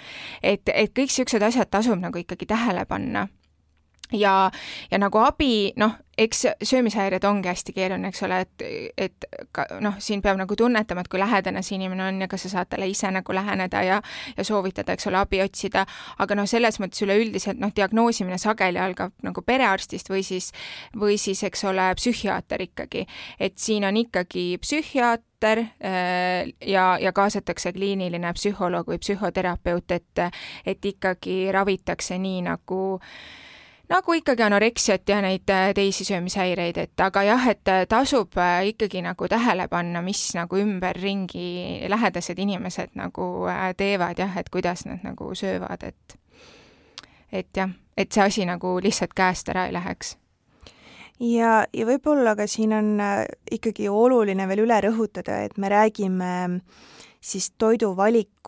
[0.42, 3.28] et, et kõik niisugused asjad tasub nagu ikkagi tähele panna
[4.12, 4.52] ja,
[4.92, 8.64] ja nagu abi, noh, eks söömishäired ongi hästi keeruline, eks ole, et,
[8.98, 12.46] et ka noh, siin peab nagu tunnetama, et kui lähedane see inimene on ja kas
[12.46, 14.02] sa saad talle ise nagu läheneda ja
[14.38, 15.86] ja soovitada, eks ole, abi otsida,
[16.22, 20.52] aga noh, selles mõttes üleüldiselt noh, diagnoosimine sageli algab nagu perearstist või siis,
[21.00, 23.06] või siis, eks ole, psühhiaater ikkagi.
[23.40, 30.26] et siin on ikkagi psühhiaater äh, ja, ja kaasatakse kliiniline psühholoog või psühhoterapeut, et
[30.66, 32.82] et ikkagi ravitakse nii, nagu
[33.92, 38.64] nagu ikkagi anoreksiat ja neid äh, teisi söömishäireid, et aga jah, et äh, tasub äh,
[38.72, 43.28] ikkagi nagu tähele panna, mis nagu ümberringi lähedased inimesed nagu
[43.78, 46.18] teevad jah, et kuidas nad nagu söövad, et
[47.32, 50.18] et jah, et see asi nagu lihtsalt käest ära ei läheks.
[51.22, 52.96] Ja, ja võib-olla ka siin on
[53.52, 56.58] ikkagi oluline veel üle rõhutada, et me räägime äh,
[57.22, 58.41] siis toiduvalikust,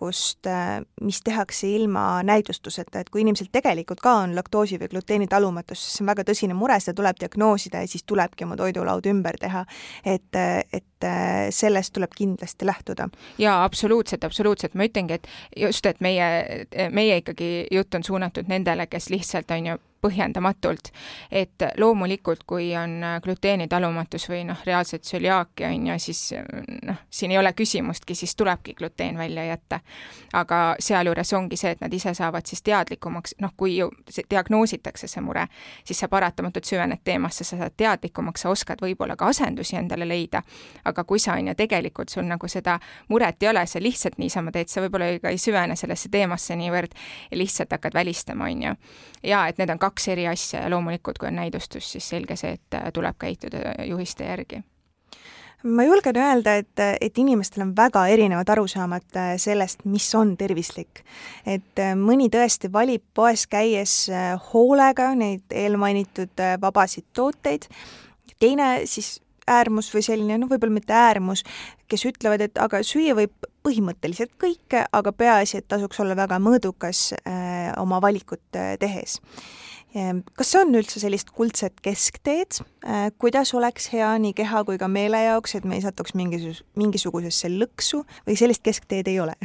[0.47, 5.81] äh, mis tehakse ilma näidustuseta, et kui inimesel tegelikult ka on laktoosi või gluteeni talumatus,
[5.81, 9.37] siis see on väga tõsine mure, seda tuleb diagnoosida ja siis tulebki oma toidulaud ümber
[9.41, 9.65] teha.
[10.05, 10.35] et,
[10.73, 13.09] et äh, sellest tuleb kindlasti lähtuda.
[13.37, 15.27] jaa, absoluutselt, absoluutselt, ma ütlengi, et
[15.67, 20.91] just, et meie, meie ikkagi jutt on suunatud nendele, kes lihtsalt on ju põhjendamatult.
[21.31, 26.23] et loomulikult, kui on gluteenitalumatus või noh, reaalselt tsöliaakia on ju, siis
[26.87, 29.79] noh, siin ei ole küsimustki, siis tulebki gluteen välja jätta.
[30.33, 33.89] Aga sealjuures ongi see, et nad ise saavad siis teadlikumaks, noh, kui ju
[34.29, 35.45] diagnoositakse see mure,
[35.85, 40.43] siis sa paratamatult süvened teemasse, sa saad teadlikumaks, sa oskad võib-olla ka asendusi endale leida.
[40.85, 44.51] aga kui sa on ju tegelikult sul nagu seda muret ei ole, sa lihtsalt niisama
[44.51, 46.97] teed, sa võib-olla ka ei süvene sellesse teemasse niivõrd
[47.31, 48.75] ja lihtsalt hakkad välistama, on ju.
[49.23, 52.57] ja et need on kaks eri asja ja loomulikult, kui on näidustus, siis selge see,
[52.57, 54.63] et tuleb käituda juhiste järgi
[55.63, 61.03] ma julgen öelda, et, et inimestel on väga erinevad arusaamad äh, sellest, mis on tervislik.
[61.45, 64.07] et äh, mõni tõesti valib poes käies
[64.51, 67.69] hoolega neid eelmainitud vabasid tooteid,
[68.39, 71.43] teine siis äärmus või selline, noh, võib-olla mitte äärmus,
[71.91, 77.11] kes ütlevad, et aga süüa võib põhimõtteliselt kõike, aga peaasi, et tasuks olla väga mõõdukas
[77.19, 79.19] äh, oma valikut äh, tehes
[80.37, 85.19] kas on üldse sellist kuldset keskteed, äh, kuidas oleks hea nii keha kui ka meele
[85.23, 89.35] jaoks, et me ei satuks mingisus-, mingisugusesse lõksu või sellist keskteed ei ole?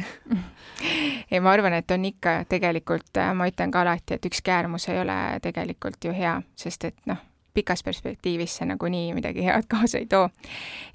[1.31, 4.89] ei, ma arvan, et on ikka tegelikult, äh, ma ütlen ka alati, et ükski äärmus
[4.89, 7.21] ei ole tegelikult ju hea, sest et noh,
[7.53, 10.29] pikas perspektiivis see nagunii midagi head kaasa ei too.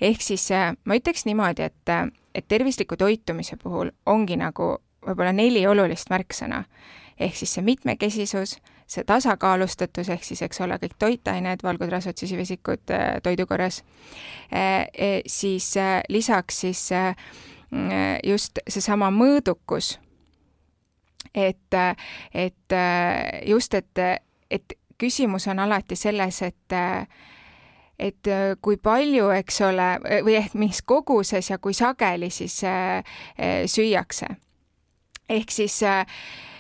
[0.01, 1.95] ehk siis äh, ma ütleks niimoodi, et,
[2.35, 6.65] et tervisliku toitumise puhul ongi nagu võib-olla neli olulist märksõna.
[7.21, 12.93] ehk siis see mitmekesisus see tasakaalustatus, ehk siis eks ole, kõik toitained, valgud, rasvad, süsivesikud
[12.93, 13.83] äh, toidukorras,
[14.53, 16.89] äh, e, siis äh, lisaks siis
[18.23, 19.97] just seesama mõõdukus,
[21.35, 21.75] et,
[22.31, 22.75] et
[23.51, 24.03] just, et,
[24.51, 26.77] et küsimus on alati selles, et
[27.99, 28.31] et
[28.63, 29.89] kui palju, eks ole,
[30.23, 32.61] või ehk mis koguses ja kui sageli siis
[33.75, 34.29] süüakse.
[35.29, 36.54] ehk siis äh, Eh,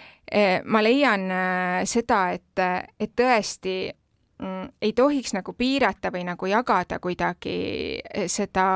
[0.65, 2.63] ma leian äh, seda, et,
[3.01, 3.93] et tõesti
[4.39, 7.57] mm, ei tohiks nagu piirata või nagu jagada kuidagi
[8.01, 8.67] eh, seda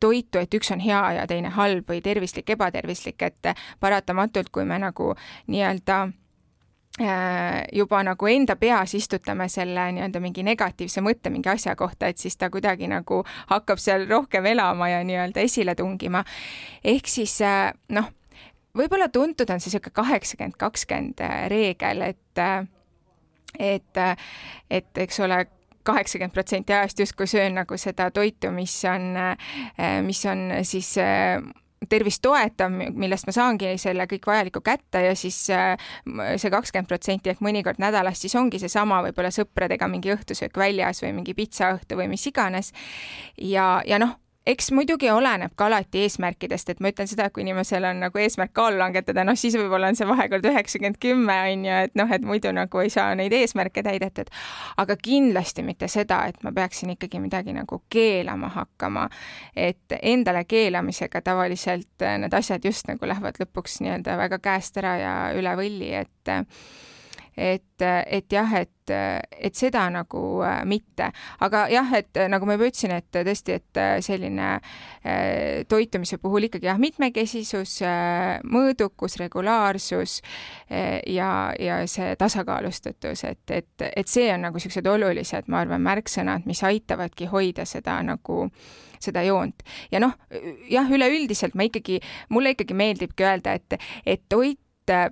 [0.00, 4.78] toitu, et üks on hea ja teine halb või tervislik, ebatervislik, et paratamatult, kui me
[4.82, 5.12] nagu
[5.46, 6.00] nii-öelda
[7.00, 12.18] äh, juba nagu enda peas istutame selle nii-öelda mingi negatiivse mõtte mingi asja kohta, et
[12.18, 16.24] siis ta kuidagi nagu hakkab seal rohkem elama ja nii-öelda esile tungima.
[16.84, 18.12] ehk siis äh, noh,
[18.78, 22.66] võib-olla tuntud on see niisugune kaheksakümmend, kakskümmend äh, reegel, et äh,
[23.58, 24.16] et, äh,
[24.70, 25.46] et eks ole,
[25.88, 29.14] kaheksakümmend protsenti ajast justkui söön nagu seda toitu, mis on,
[30.04, 30.90] mis on siis
[31.88, 37.40] tervist toetav, millest ma saangi selle kõik vajaliku kätte ja siis see kakskümmend protsenti ehk
[37.40, 42.26] mõnikord nädalas siis ongi seesama võib-olla sõpradega mingi õhtusöök väljas või mingi pitsaõhtu või mis
[42.28, 42.74] iganes.
[43.40, 47.84] ja, ja noh, eks muidugi oleneb ka alati eesmärkidest, et ma ütlen seda, kui inimesel
[47.84, 51.76] on nagu eesmärk kaalu langetada, noh siis võib-olla on see vahekord üheksakümmend kümme on ju,
[51.88, 54.32] et noh, et muidu nagu ei saa neid eesmärke täidetud.
[54.76, 59.08] aga kindlasti mitte seda, et ma peaksin ikkagi midagi nagu keelama hakkama.
[59.56, 65.14] et endale keelamisega tavaliselt need asjad just nagu lähevad lõpuks nii-öelda väga käest ära ja
[65.36, 66.36] üle võlli, et
[67.38, 71.10] et, et jah, et, et seda nagu äh, mitte,
[71.44, 76.48] aga jah, et nagu ma juba ütlesin, et tõesti, et äh, selline äh, toitumise puhul
[76.48, 77.78] ikkagi jah, mitmekesisus,
[78.48, 80.18] mõõdukus, regulaarsus
[80.68, 86.46] ja, ja see tasakaalustatus, et, et, et see on nagu niisugused olulised, ma arvan, märksõnad,
[86.48, 88.46] mis aitavadki hoida seda nagu
[88.98, 89.62] seda joont.
[89.92, 90.16] ja noh,
[90.70, 92.00] jah, üleüldiselt ma ikkagi,
[92.34, 94.58] mulle ikkagi meeldibki öelda, et, et toit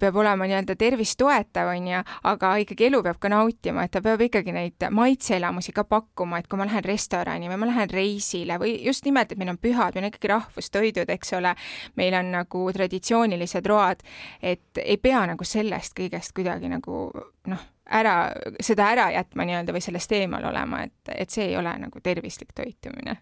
[0.01, 4.03] peab olema nii-öelda tervist toetav, on ju, aga ikkagi elu peab ka nautima, et ta
[4.05, 8.59] peab ikkagi neid maitseelamusi ka pakkuma, et kui ma lähen restorani või ma lähen reisile
[8.63, 11.55] või just nimelt, et meil on pühad, meil on ikkagi rahvustoidud, eks ole,
[12.01, 14.05] meil on nagu traditsioonilised road,
[14.43, 17.09] et ei pea nagu sellest kõigest kuidagi nagu
[17.51, 18.17] noh, ära,
[18.61, 22.55] seda ära jätma nii-öelda või sellest eemal olema, et, et see ei ole nagu tervislik
[22.57, 23.21] toitumine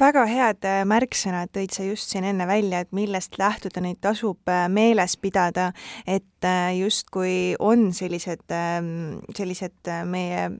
[0.00, 4.48] väga head äh, märksõnad tõid sa just siin enne välja, et millest lähtuda neid tasub
[4.50, 5.72] äh, meeles pidada,
[6.06, 10.50] et äh, justkui on sellised, ähm, sellised meie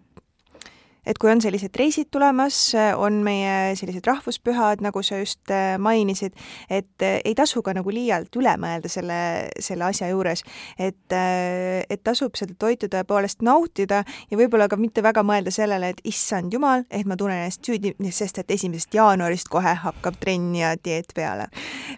[1.06, 2.56] et kui on sellised reisid tulemas,
[3.00, 6.36] on meie sellised rahvuspühad, nagu sa just äh, mainisid,
[6.70, 9.18] et äh, ei tasu ka nagu liialt üle mõelda selle,
[9.62, 10.44] selle asja juures.
[10.78, 15.92] et, äh, et tasub seda toitu tõepoolest nautida ja võib-olla ka mitte väga mõelda sellele,
[15.92, 20.54] et issand jumal, et ma tunnen ennast süüdi, sest et esimesest jaanuarist kohe hakkab trenn
[20.54, 21.48] ja dieet peale.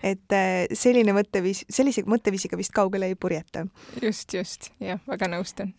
[0.03, 0.33] et
[0.73, 3.67] selline mõtteviis, sellise mõtteviisiga vist kaugele ei purjeta.
[4.03, 5.75] just, just, jah, väga nõustun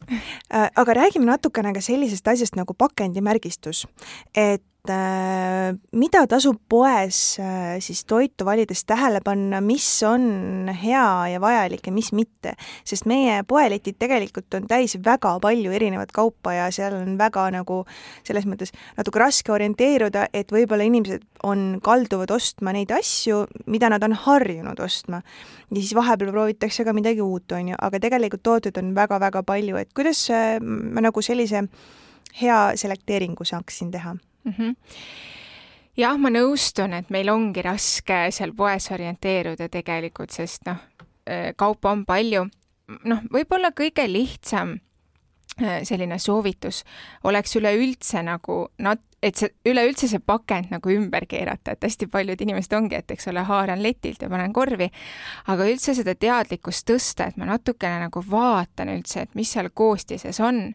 [0.52, 3.88] aga räägime natukene ka sellisest asjast nagu pakend pakendimärgistus,
[4.36, 11.40] et äh, mida tasub poes äh, siis toitu valides tähele panna, mis on hea ja
[11.42, 12.56] vajalik ja mis mitte.
[12.86, 17.86] sest meie poeletid tegelikult on täis väga palju erinevat kaupa ja seal on väga nagu
[18.24, 24.04] selles mõttes natuke raske orienteeruda, et võib-olla inimesed on, kalduvad ostma neid asju, mida nad
[24.04, 25.22] on harjunud ostma.
[25.72, 29.78] ja siis vahepeal proovitakse ka midagi uut, on ju, aga tegelikult tooteid on väga-väga palju,
[29.78, 31.66] et kuidas äh, ma nagu sellise
[32.42, 34.54] hea selekteeringu saaksin teha mm.
[34.58, 34.76] -hmm
[35.98, 40.82] jah, ma nõustun, et meil ongi raske seal poes orienteeruda tegelikult, sest noh,
[41.30, 42.48] äh, kaupa on palju.
[43.10, 44.76] noh, võib-olla kõige lihtsam
[45.62, 46.84] äh, selline soovitus
[47.24, 52.42] oleks üleüldse nagu nat-, et see, üleüldse see pakend nagu ümber keerata, et hästi paljud
[52.46, 54.92] inimesed ongi, et eks ole, haaran letilt ja panen korvi,
[55.50, 60.40] aga üldse seda teadlikkust tõsta, et ma natukene nagu vaatan üldse, et mis seal koostises
[60.46, 60.68] on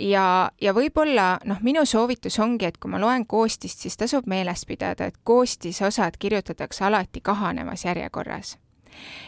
[0.00, 4.64] ja, ja võib-olla noh, minu soovitus ongi, et kui ma loen koostist, siis tasub meeles
[4.66, 8.56] pidada, et koostisosad kirjutatakse alati kahanevas järjekorras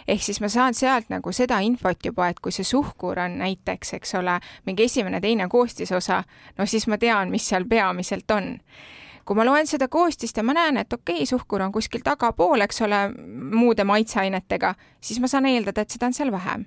[0.09, 3.95] ehk siis ma saan sealt nagu seda infot juba, et kui see suhkur on näiteks,
[3.99, 6.23] eks ole, mingi esimene, teine koostisosa,
[6.59, 8.57] no siis ma tean, mis seal peamiselt on.
[9.25, 12.61] kui ma loen seda koostist ja ma näen, et okei okay,, suhkur on kuskil tagapool,
[12.61, 13.05] eks ole,
[13.55, 16.67] muude maitseainetega, siis ma saan eeldada, et seda on seal vähem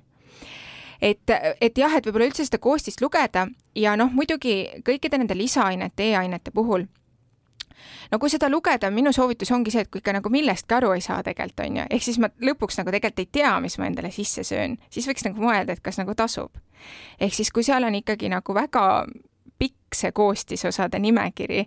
[1.05, 3.45] et, et jah, et võib-olla üldse seda koostist lugeda
[3.77, 6.87] ja noh, muidugi kõikide nende lisaainete e, e-ainete puhul.
[8.11, 11.03] No kui seda lugeda, minu soovitus ongi see, et kui ikka nagu millestki aru ei
[11.05, 14.11] saa tegelikult, on ju, ehk siis ma lõpuks nagu tegelikult ei tea, mis ma endale
[14.13, 16.57] sisse söön, siis võiks nagu mõelda, et kas nagu tasub.
[17.19, 18.85] ehk siis, kui seal on ikkagi nagu väga
[19.61, 21.65] pikk see koostisosade nimekiri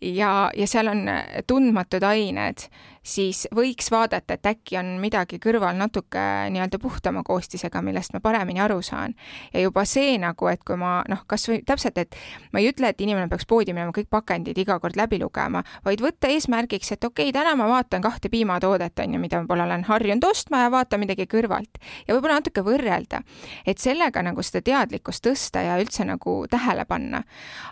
[0.00, 1.06] ja, ja seal on
[1.46, 2.68] tundmatud ained
[3.02, 6.20] siis võiks vaadata, et äkki on midagi kõrval natuke
[6.52, 9.14] nii-öelda puhtama koostisega, millest ma paremini aru saan.
[9.54, 12.16] ja juba see nagu, et kui ma noh, kas või täpselt, et
[12.52, 16.02] ma ei ütle, et inimene peaks poodi minema kõik pakendid iga kord läbi lugema, vaid
[16.04, 19.64] võtta eesmärgiks, et okei okay,, täna ma vaatan kahte piimatoodet, on ju, mida ma pole
[19.64, 21.80] olen harjunud ostma ja vaatan midagi kõrvalt.
[22.06, 23.22] ja võib-olla natuke võrrelda,
[23.66, 27.24] et sellega nagu seda teadlikkust tõsta ja üldse nagu tähele panna.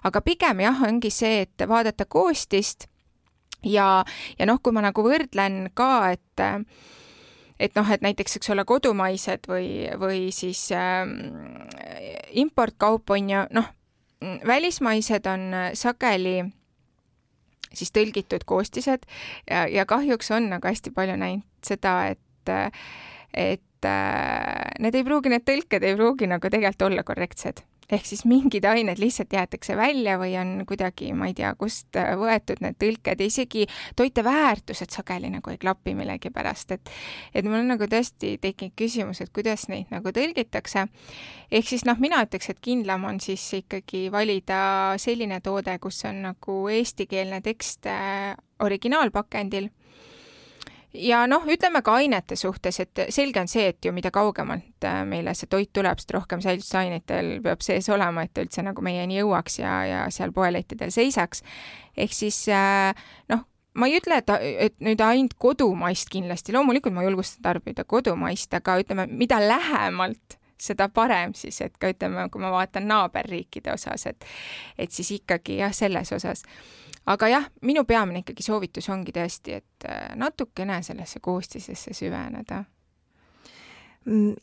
[0.05, 2.89] Aga pigem jah, ongi see, et vaadata koostist
[3.65, 4.05] ja,
[4.39, 6.45] ja noh, kui ma nagu võrdlen ka, et
[7.59, 11.03] et noh, et näiteks, eks ole, kodumaised või, või siis äh,
[12.39, 13.73] importkaup on ju noh,
[14.47, 16.43] välismaised on sageli
[17.75, 19.07] siis tõlgitud koostised
[19.51, 22.53] ja, ja kahjuks on nagu hästi palju näinud seda, et,
[23.35, 28.25] et äh, need ei pruugi, need tõlked ei pruugi nagu tegelikult olla korrektsed ehk siis
[28.29, 33.21] mingid ained lihtsalt jäetakse välja või on kuidagi, ma ei tea, kust võetud need tõlked.
[33.21, 33.65] Ja isegi
[33.97, 36.93] toiteväärtused sageli nagu ei klapi millegipärast, et
[37.35, 40.87] et mul on nagu tõesti tekkinud küsimus, et kuidas neid nagu tõlgitakse.
[41.51, 46.23] ehk siis noh, mina ütleks, et kindlam on siis ikkagi valida selline toode, kus on
[46.23, 49.71] nagu eestikeelne tekst äh, originaalpakendil
[50.99, 55.03] ja noh, ütleme ka ainete suhtes, et selge on see, et ju mida kaugemalt äh,
[55.09, 59.21] meile see toit tuleb, seda rohkem säilitusainetel peab sees olema, et ta üldse nagu meieni
[59.21, 61.45] jõuaks ja, ja seal poelettidel seisaks.
[61.97, 62.97] ehk siis äh,
[63.33, 63.45] noh,
[63.79, 64.35] ma ei ütle, et,
[64.69, 70.89] et nüüd ainult kodumaist kindlasti, loomulikult ma julgustan tarbida kodumaist, aga ütleme, mida lähemalt seda
[70.91, 74.27] parem siis, et ka ütleme, kui ma vaatan naaberriikide osas, et
[74.79, 76.43] et siis ikkagi jah, selles osas
[77.09, 82.63] aga jah, minu peamine ikkagi soovitus ongi tõesti, et äh, natukene sellesse koostisesse süveneda.
[84.09, 84.37] Mm,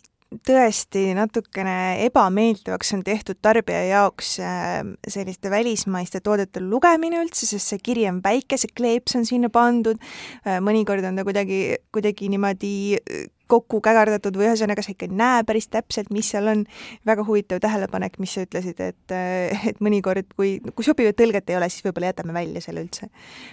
[0.46, 7.84] tõesti natukene ebameeldivaks on tehtud tarbija jaoks äh, selliste välismaiste toodete lugemine üldse, sest see
[7.84, 10.02] kiri on väike, see kleeps on sinna pandud,
[10.44, 11.62] äh, mõnikord on ta kuidagi,
[11.94, 12.74] kuidagi niimoodi
[13.48, 16.66] kokku kägardatud või ühesõnaga sa ikka ei näe päris täpselt, mis seal on.
[17.06, 19.14] väga huvitav tähelepanek, mis sa ütlesid, et,
[19.70, 23.10] et mõnikord, kui, kui sobivat tõlget ei ole, siis võib-olla jätame välja selle üldse.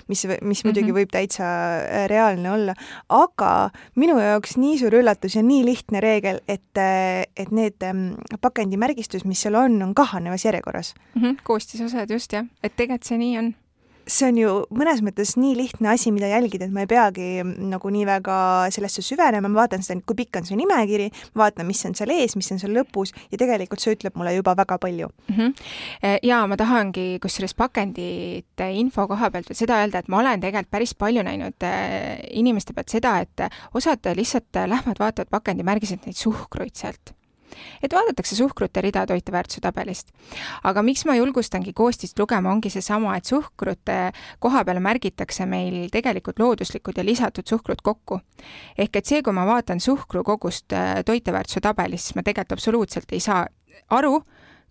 [0.09, 0.99] mis, mis muidugi mm -hmm.
[0.99, 2.75] võib täitsa äh, reaalne olla,
[3.09, 6.79] aga minu jaoks nii suur üllatus ja nii lihtne reegel, et,
[7.37, 11.23] et need ähm, pakendimärgistus, mis seal on, on kahanevas järjekorras mm.
[11.23, 13.55] -hmm, koostisosad just jah, et tegelikult see nii on
[14.07, 17.93] see on ju mõnes mõttes nii lihtne asi, mida jälgida, et ma ei peagi nagu
[17.93, 18.37] nii väga
[18.75, 22.37] sellesse süvenema, ma vaatan seda, kui pikk on see nimekiri, vaatan, mis on seal ees,
[22.39, 25.37] mis on seal lõpus ja tegelikult see ütleb mulle juba väga palju mm.
[25.37, 26.19] -hmm.
[26.27, 30.73] ja ma tahangi kusjuures pakendite info koha pealt veel seda öelda, et ma olen tegelikult
[30.73, 36.75] päris palju näinud äh, inimeste pealt seda, et osad lihtsalt lähevad, vaatavad pakendimärgiseid, neid suhkruid
[36.75, 37.15] sealt
[37.83, 40.13] et vaadatakse suhkrute rida toiteväärtuse tabelist.
[40.65, 46.39] aga miks ma julgustangi koostist lugema, ongi seesama, et suhkrute koha peale märgitakse meil tegelikult
[46.39, 48.21] looduslikud ja lisatud suhkrut kokku.
[48.79, 53.13] ehk et see, kui ma vaatan suhkru kogust äh, toiteväärtuse tabelis, siis ma tegelikult absoluutselt
[53.13, 53.47] ei saa
[53.91, 54.23] aru,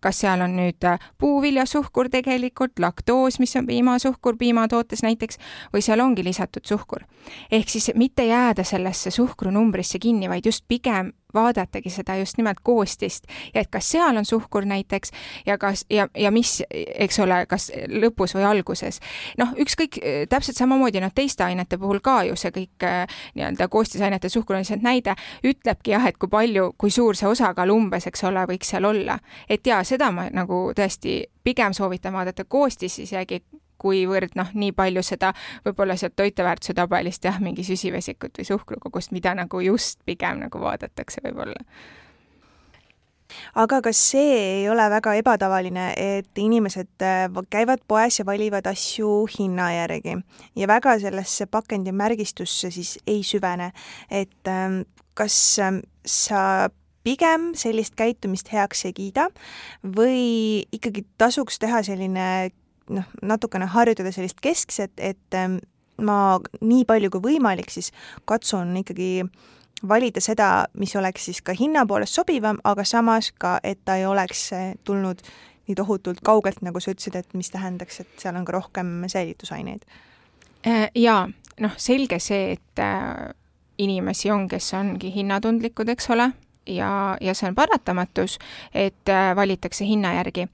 [0.02, 5.40] kas seal on nüüd äh, puuviljasuhkur tegelikult, laktoos, mis on piimasuhkur piimatootes näiteks,
[5.74, 7.06] või seal ongi lisatud suhkur.
[7.52, 13.28] ehk siis mitte jääda sellesse suhkrunumbrisse kinni, vaid just pigem vaadatagi seda just nimelt koostist
[13.54, 15.12] ja et kas seal on suhkur näiteks
[15.46, 19.00] ja kas ja, ja mis, eks ole, kas lõpus või alguses.
[19.38, 24.30] noh, ükskõik, täpselt samamoodi noh, teiste ainete puhul ka ju see kõik äh, nii-öelda koostisainete
[24.30, 28.24] suhkur on lihtsalt näide, ütlebki jah, et kui palju, kui suur see osakaal umbes, eks
[28.30, 29.20] ole, võiks seal olla.
[29.50, 33.42] et jaa, seda ma nagu tõesti pigem soovitan vaadata koostis isegi
[33.82, 35.34] kuivõrd noh, nii palju seda
[35.66, 41.24] võib-olla sealt toiteväärtuse tabelist jah, mingi süsivesikut või suhkrukogust, mida nagu just pigem nagu vaadatakse
[41.26, 41.66] võib-olla.
[43.56, 49.26] Aga kas see ei ole väga ebatavaline, et inimesed äh, käivad poes ja valivad asju
[49.32, 50.18] hinna järgi.
[50.60, 53.72] Ja väga sellesse pakendimärgistusse siis ei süvene,
[54.10, 54.82] et ähm,
[55.16, 56.70] kas ähm, sa
[57.04, 59.28] pigem sellist käitumist heaks ei kiida
[59.82, 62.52] või ikkagi tasuks teha selline
[62.92, 65.60] noh, natukene harjutada sellist keskset, et ähm,
[66.02, 67.92] ma nii palju kui võimalik siis
[68.30, 69.12] katsun ikkagi
[69.88, 74.06] valida seda, mis oleks siis ka hinna poolest sobivam, aga samas ka, et ta ei
[74.06, 75.24] oleks äh, tulnud
[75.68, 79.86] nii tohutult kaugelt, nagu sa ütlesid, et mis tähendaks, et seal on ka rohkem säilitusaineid.
[80.68, 81.26] Äh, jaa,
[81.62, 83.32] noh, selge see, et äh,
[83.82, 86.32] inimesi on, kes ongi hinnatundlikud, eks ole,
[86.76, 88.38] ja, ja see on paratamatus,
[88.74, 90.48] et äh, valitakse hinna järgi.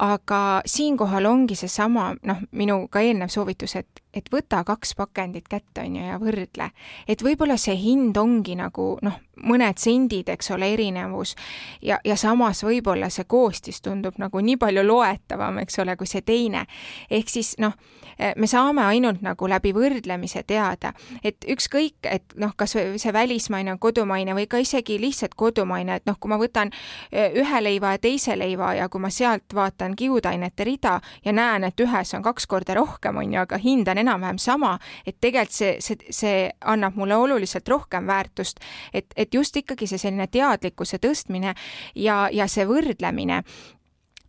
[0.00, 5.84] aga siinkohal ongi seesama, noh, minu ka eelnev soovitus, et, et võta kaks pakendit kätte,
[5.84, 6.70] on ju, ja võrdle.
[7.08, 11.34] et võib-olla see hind ongi nagu noh, mõned sendid, eks ole, erinevus
[11.82, 16.22] ja, ja samas võib-olla see koostis tundub nagu nii palju loetavam, eks ole, kui see
[16.22, 16.66] teine.
[17.10, 17.76] ehk siis noh,
[18.36, 20.92] me saame ainult nagu läbi võrdlemise teada,
[21.24, 26.16] et ükskõik, et noh, kas see välismaine, kodumaine või ka isegi lihtsalt kodumaine, et noh,
[26.20, 26.72] kui ma võtan
[27.10, 31.68] e, ühe leiva ja teise leiva ja kui ma sealt vaatan kiudainete rida ja näen,
[31.68, 35.56] et ühes on kaks korda rohkem, on ju, aga hind on enam-vähem sama, et tegelikult
[35.56, 38.60] see, see, see annab mulle oluliselt rohkem väärtust,
[38.92, 41.54] et et just ikkagi see selline teadlikkuse tõstmine
[41.94, 43.42] ja, ja see võrdlemine.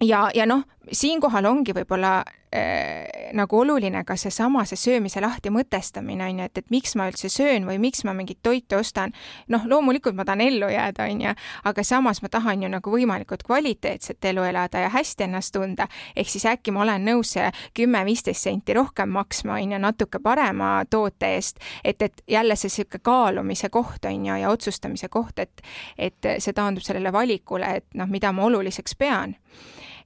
[0.03, 0.61] Ja, ja noh,
[0.91, 2.19] siinkohal ongi võib-olla
[2.55, 7.07] äh, nagu oluline ka seesama, see söömise lahti mõtestamine, on ju, et, et miks ma
[7.09, 9.13] üldse söön või miks ma mingit toitu ostan.
[9.47, 11.33] noh, loomulikult ma tahan ellu jääda, on ju,
[11.69, 15.87] aga samas ma tahan ju nagu võimalikult kvaliteetset elu elada ja hästi ennast tunda.
[16.15, 17.35] ehk siis äkki ma olen nõus
[17.77, 23.01] kümme-viisteist senti rohkem maksma, on ju, natuke parema toote eest, et, et jälle see niisugune
[23.03, 25.61] kaalumise koht, on ju, ja otsustamise koht, et,
[25.97, 29.35] et see taandub sellele valikule, et noh, mida ma oluliseks pean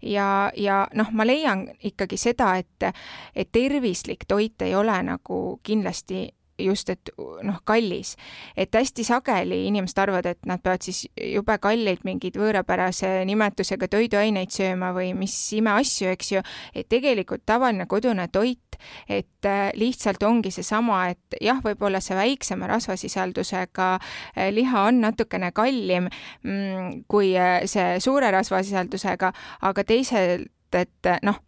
[0.02, 2.92] ja, ja noh, ma leian ikkagi seda, et,
[3.36, 6.30] et tervislik toit ei ole nagu kindlasti
[6.66, 7.12] just, et
[7.44, 8.16] noh, kallis.
[8.58, 14.52] et hästi sageli inimesed arvavad, et nad peavad siis jube kalleid mingeid võõrapärase nimetusega toiduaineid
[14.54, 16.44] sööma või mis imeasju, eks ju,
[16.76, 22.70] et tegelikult tavaline kodune toit, et äh, lihtsalt ongi seesama, et jah, võib-olla see väiksema
[22.72, 29.32] rasvasisaldusega äh, liha on natukene kallim mm, kui äh, see suure rasvasisaldusega,
[29.70, 31.42] aga teisalt, et noh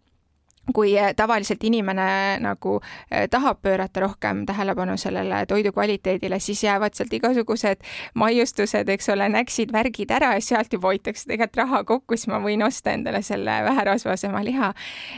[0.71, 2.77] kui eh, tavaliselt inimene nagu
[3.11, 7.83] eh, tahab pöörata rohkem tähelepanu sellele toidu kvaliteedile, siis jäävad sealt igasugused
[8.15, 12.39] maiustused, eks ole, näksid, värgid ära ja sealt juba hoitakse tegelikult raha kokku, siis ma
[12.43, 14.73] võin osta endale selle väherasvasema liha.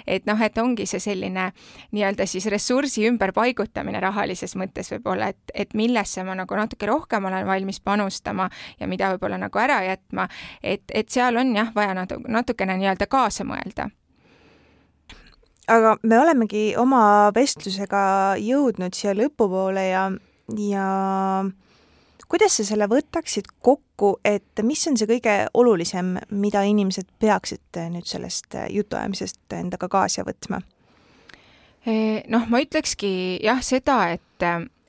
[0.08, 1.52] et noh, et ongi see selline
[1.92, 7.46] nii-öelda siis ressursi ümberpaigutamine rahalises mõttes võib-olla, et, et millesse ma nagu natuke rohkem olen
[7.48, 10.28] valmis panustama ja mida võib-olla nagu ära jätma,
[10.64, 13.92] et, et seal on jah, vaja natu-, natukene nii-öelda kaasa mõelda
[15.72, 20.08] aga me olemegi oma vestlusega jõudnud siia lõpupoole ja,
[20.60, 20.88] ja
[22.30, 28.08] kuidas sa selle võtaksid kokku, et mis on see kõige olulisem, mida inimesed peaksid nüüd
[28.10, 30.62] sellest jutuajamisest endaga kaasa võtma?
[31.86, 34.46] noh, ma ütlekski jah seda, et,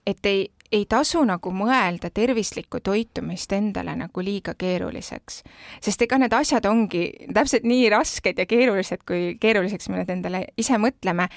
[0.08, 5.42] et ei, ei tasu nagu mõelda tervislikku toitumist endale nagu liiga keeruliseks.
[5.80, 10.44] sest ega need asjad ongi täpselt nii rasked ja keerulised, kui keeruliseks me need endale
[10.56, 11.28] ise mõtleme.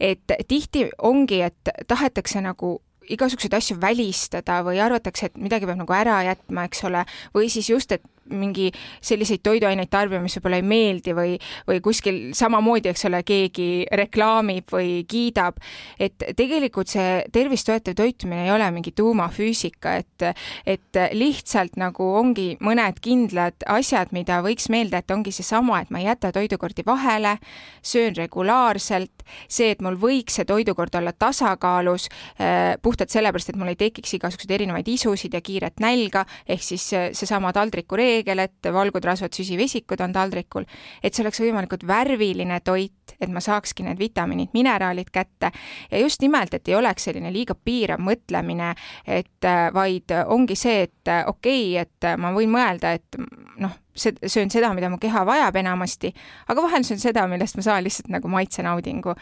[0.00, 5.94] et tihti ongi, et tahetakse nagu igasuguseid asju välistada või arvatakse, et midagi peab nagu
[5.96, 7.04] ära jätma, eks ole,
[7.34, 8.70] või siis just, et mingi
[9.02, 11.36] selliseid toiduaineid tarbima, mis võib-olla ei meeldi või,
[11.68, 13.68] või kuskil samamoodi, eks ole, keegi
[14.00, 15.60] reklaamib või kiidab.
[15.98, 20.26] et tegelikult see tervist toetav toitumine ei ole mingi tuumafüüsika, et,
[20.66, 26.00] et lihtsalt nagu ongi mõned kindlad asjad, mida võiks meelde jätta, ongi seesama, et ma
[26.00, 27.36] ei jäta toidukordi vahele,
[27.82, 32.08] söön regulaarselt, see, et mul võiks see toidukord olla tasakaalus
[32.38, 36.86] eh, puhtalt sellepärast, et mul ei tekiks igasuguseid erinevaid isusid ja kiiret nälga, ehk siis
[36.90, 40.66] seesama taldriku reegel, reegel, et valgud, rasvad, süsivesikud on taldrikul,
[41.02, 45.50] et see oleks võimalikult värviline toit, et ma saakski need vitamiinid, mineraalid kätte
[45.90, 48.74] ja just nimelt, et ei oleks selline liiga piirav mõtlemine,
[49.06, 53.20] et äh, vaid ongi see, et äh, okei okay,, et ma võin mõelda, et
[53.60, 56.12] noh, söön seda, mida mu keha vajab enamasti,
[56.48, 59.14] aga vahel söön seda, millest ma saan lihtsalt nagu maitsenaudingu.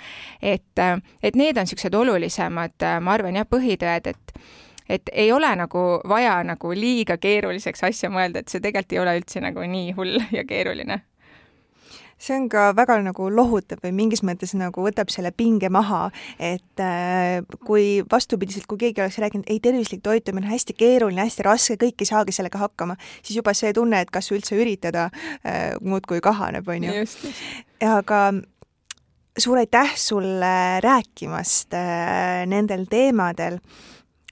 [0.43, 4.39] et, äh, et need on niisugused olulisemad, ma arvan jah, põhitõed, et
[4.89, 9.17] et ei ole nagu vaja nagu liiga keeruliseks asja mõelda, et see tegelikult ei ole
[9.21, 11.03] üldse nagu nii hull ja keeruline.
[12.19, 16.09] See on ka väga nagu lohutav või mingis mõttes nagu võtab selle pinge maha,
[16.43, 21.47] et äh, kui vastupidiselt, kui keegi oleks rääkinud, ei, tervislik toitumine on hästi keeruline, hästi
[21.47, 25.77] raske, kõik ei saagi sellega hakkama, siis juba see tunne, et kas üldse üritada äh,,
[25.79, 27.07] muudkui kahaneb, on ju.
[27.87, 28.23] aga
[29.39, 33.61] suur aitäh sulle rääkimast äh, nendel teemadel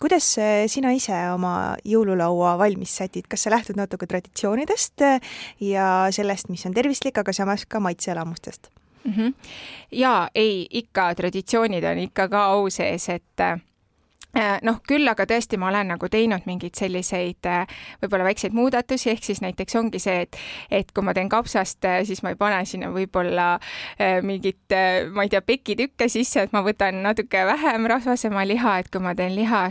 [0.07, 0.28] kuidas
[0.70, 6.62] sina ise oma jõululaua valmis sätid, kas sa lähtud natuke traditsioonidest äh, ja sellest, mis
[6.68, 8.70] on tervislik, aga samas ka maitseelamustest
[9.04, 9.12] mm?
[9.12, 9.34] -hmm.
[9.90, 13.62] jaa, ei, ikka traditsioonid on ikka ka au sees, et äh, Äh,
[14.62, 17.64] noh, küll aga tõesti ma olen nagu teinud mingeid selliseid äh,
[18.03, 20.37] võib-olla väikseid muudatusi, ehk siis näiteks ongi see, et
[20.70, 23.47] et kui ma teen kapsast, äh, siis ma ei pane sinna võib-olla
[24.26, 24.72] mingit,
[25.14, 29.14] ma ei tea, pekitükke sisse, et ma võtan natuke vähem rasvasema liha, et kui ma
[29.16, 29.62] teen liha,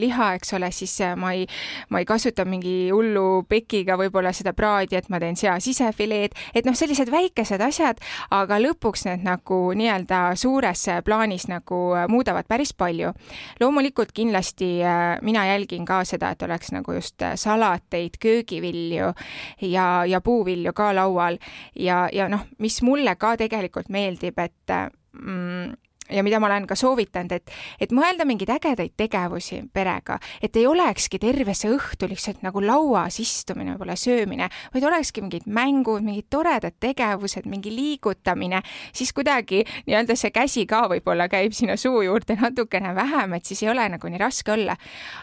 [0.00, 1.46] liha, eks ole, siis ma ei,
[1.90, 6.68] ma ei kasuta mingi hullu pekiga võib-olla seda praadi, et ma teen sea sisefileed, et
[6.68, 8.00] noh, sellised väikesed asjad,
[8.36, 13.14] aga lõpuks need nagu nii-öelda suures plaanis nagu muudavad päris palju.
[13.60, 19.14] loomulikult loomulikult kindlasti äh, mina jälgin ka seda, et oleks nagu just äh, salateid, köögivilju
[19.62, 21.38] ja, ja puuvilju ka laual.
[21.74, 25.74] Ja, ja noh, mis mulle ka tegelikult meeldib, et äh, mm,
[26.10, 30.66] ja mida ma olen ka soovitanud, et, et mõelda mingeid ägedaid tegevusi perega, et ei
[30.66, 36.28] olekski terve see õhtu lihtsalt nagu lauas istumine, võib-olla söömine, vaid olekski mingid mängud, mingid
[36.32, 38.62] toredad tegevused, mingi liigutamine,
[38.96, 43.64] siis kuidagi nii-öelda see käsi ka võib-olla käib sinna suu juurde natukene vähem, et siis
[43.64, 44.76] ei ole nagu nii raske olla.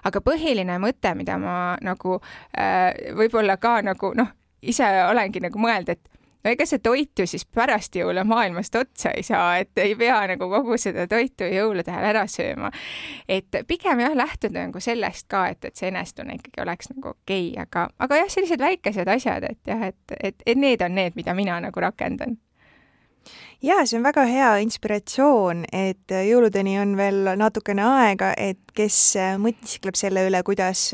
[0.03, 2.19] aga põhiline mõte, mida ma nagu
[2.57, 4.31] äh, võib-olla ka nagu noh,
[4.61, 9.11] ise olengi nagu mõelnud, et no ega see toit ju siis pärast jõule maailmast otsa
[9.17, 12.71] ei saa, et ei pea nagu kogu seda toitu jõulude ajal ära sööma.
[13.27, 17.51] et pigem jah, lähtuda nagu sellest ka, et, et see enesetunne ikkagi oleks nagu okei
[17.51, 21.17] okay,, aga, aga jah, sellised väikesed asjad, et jah, et, et, et need on need,
[21.19, 22.37] mida mina nagu rakendan
[23.63, 28.99] jaa, see on väga hea inspiratsioon, et jõuludeni on veel natukene aega, et kes
[29.41, 30.89] mõtiskleb selle üle, kuidas,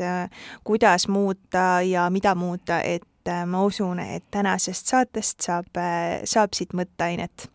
[0.64, 2.80] kuidas muuta ja mida muuta,
[3.24, 5.66] et ma usun, et tänasest saatest saab,
[6.24, 7.48] saab siit mõtteainet.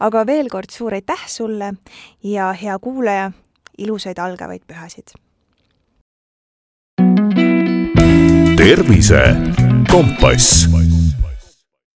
[0.00, 1.74] aga veel kord suur aitäh sulle
[2.22, 3.32] ja hea kuulaja,
[3.78, 5.12] ilusaid algavaid pühasid!
[8.56, 9.20] tervise
[9.90, 10.68] kompass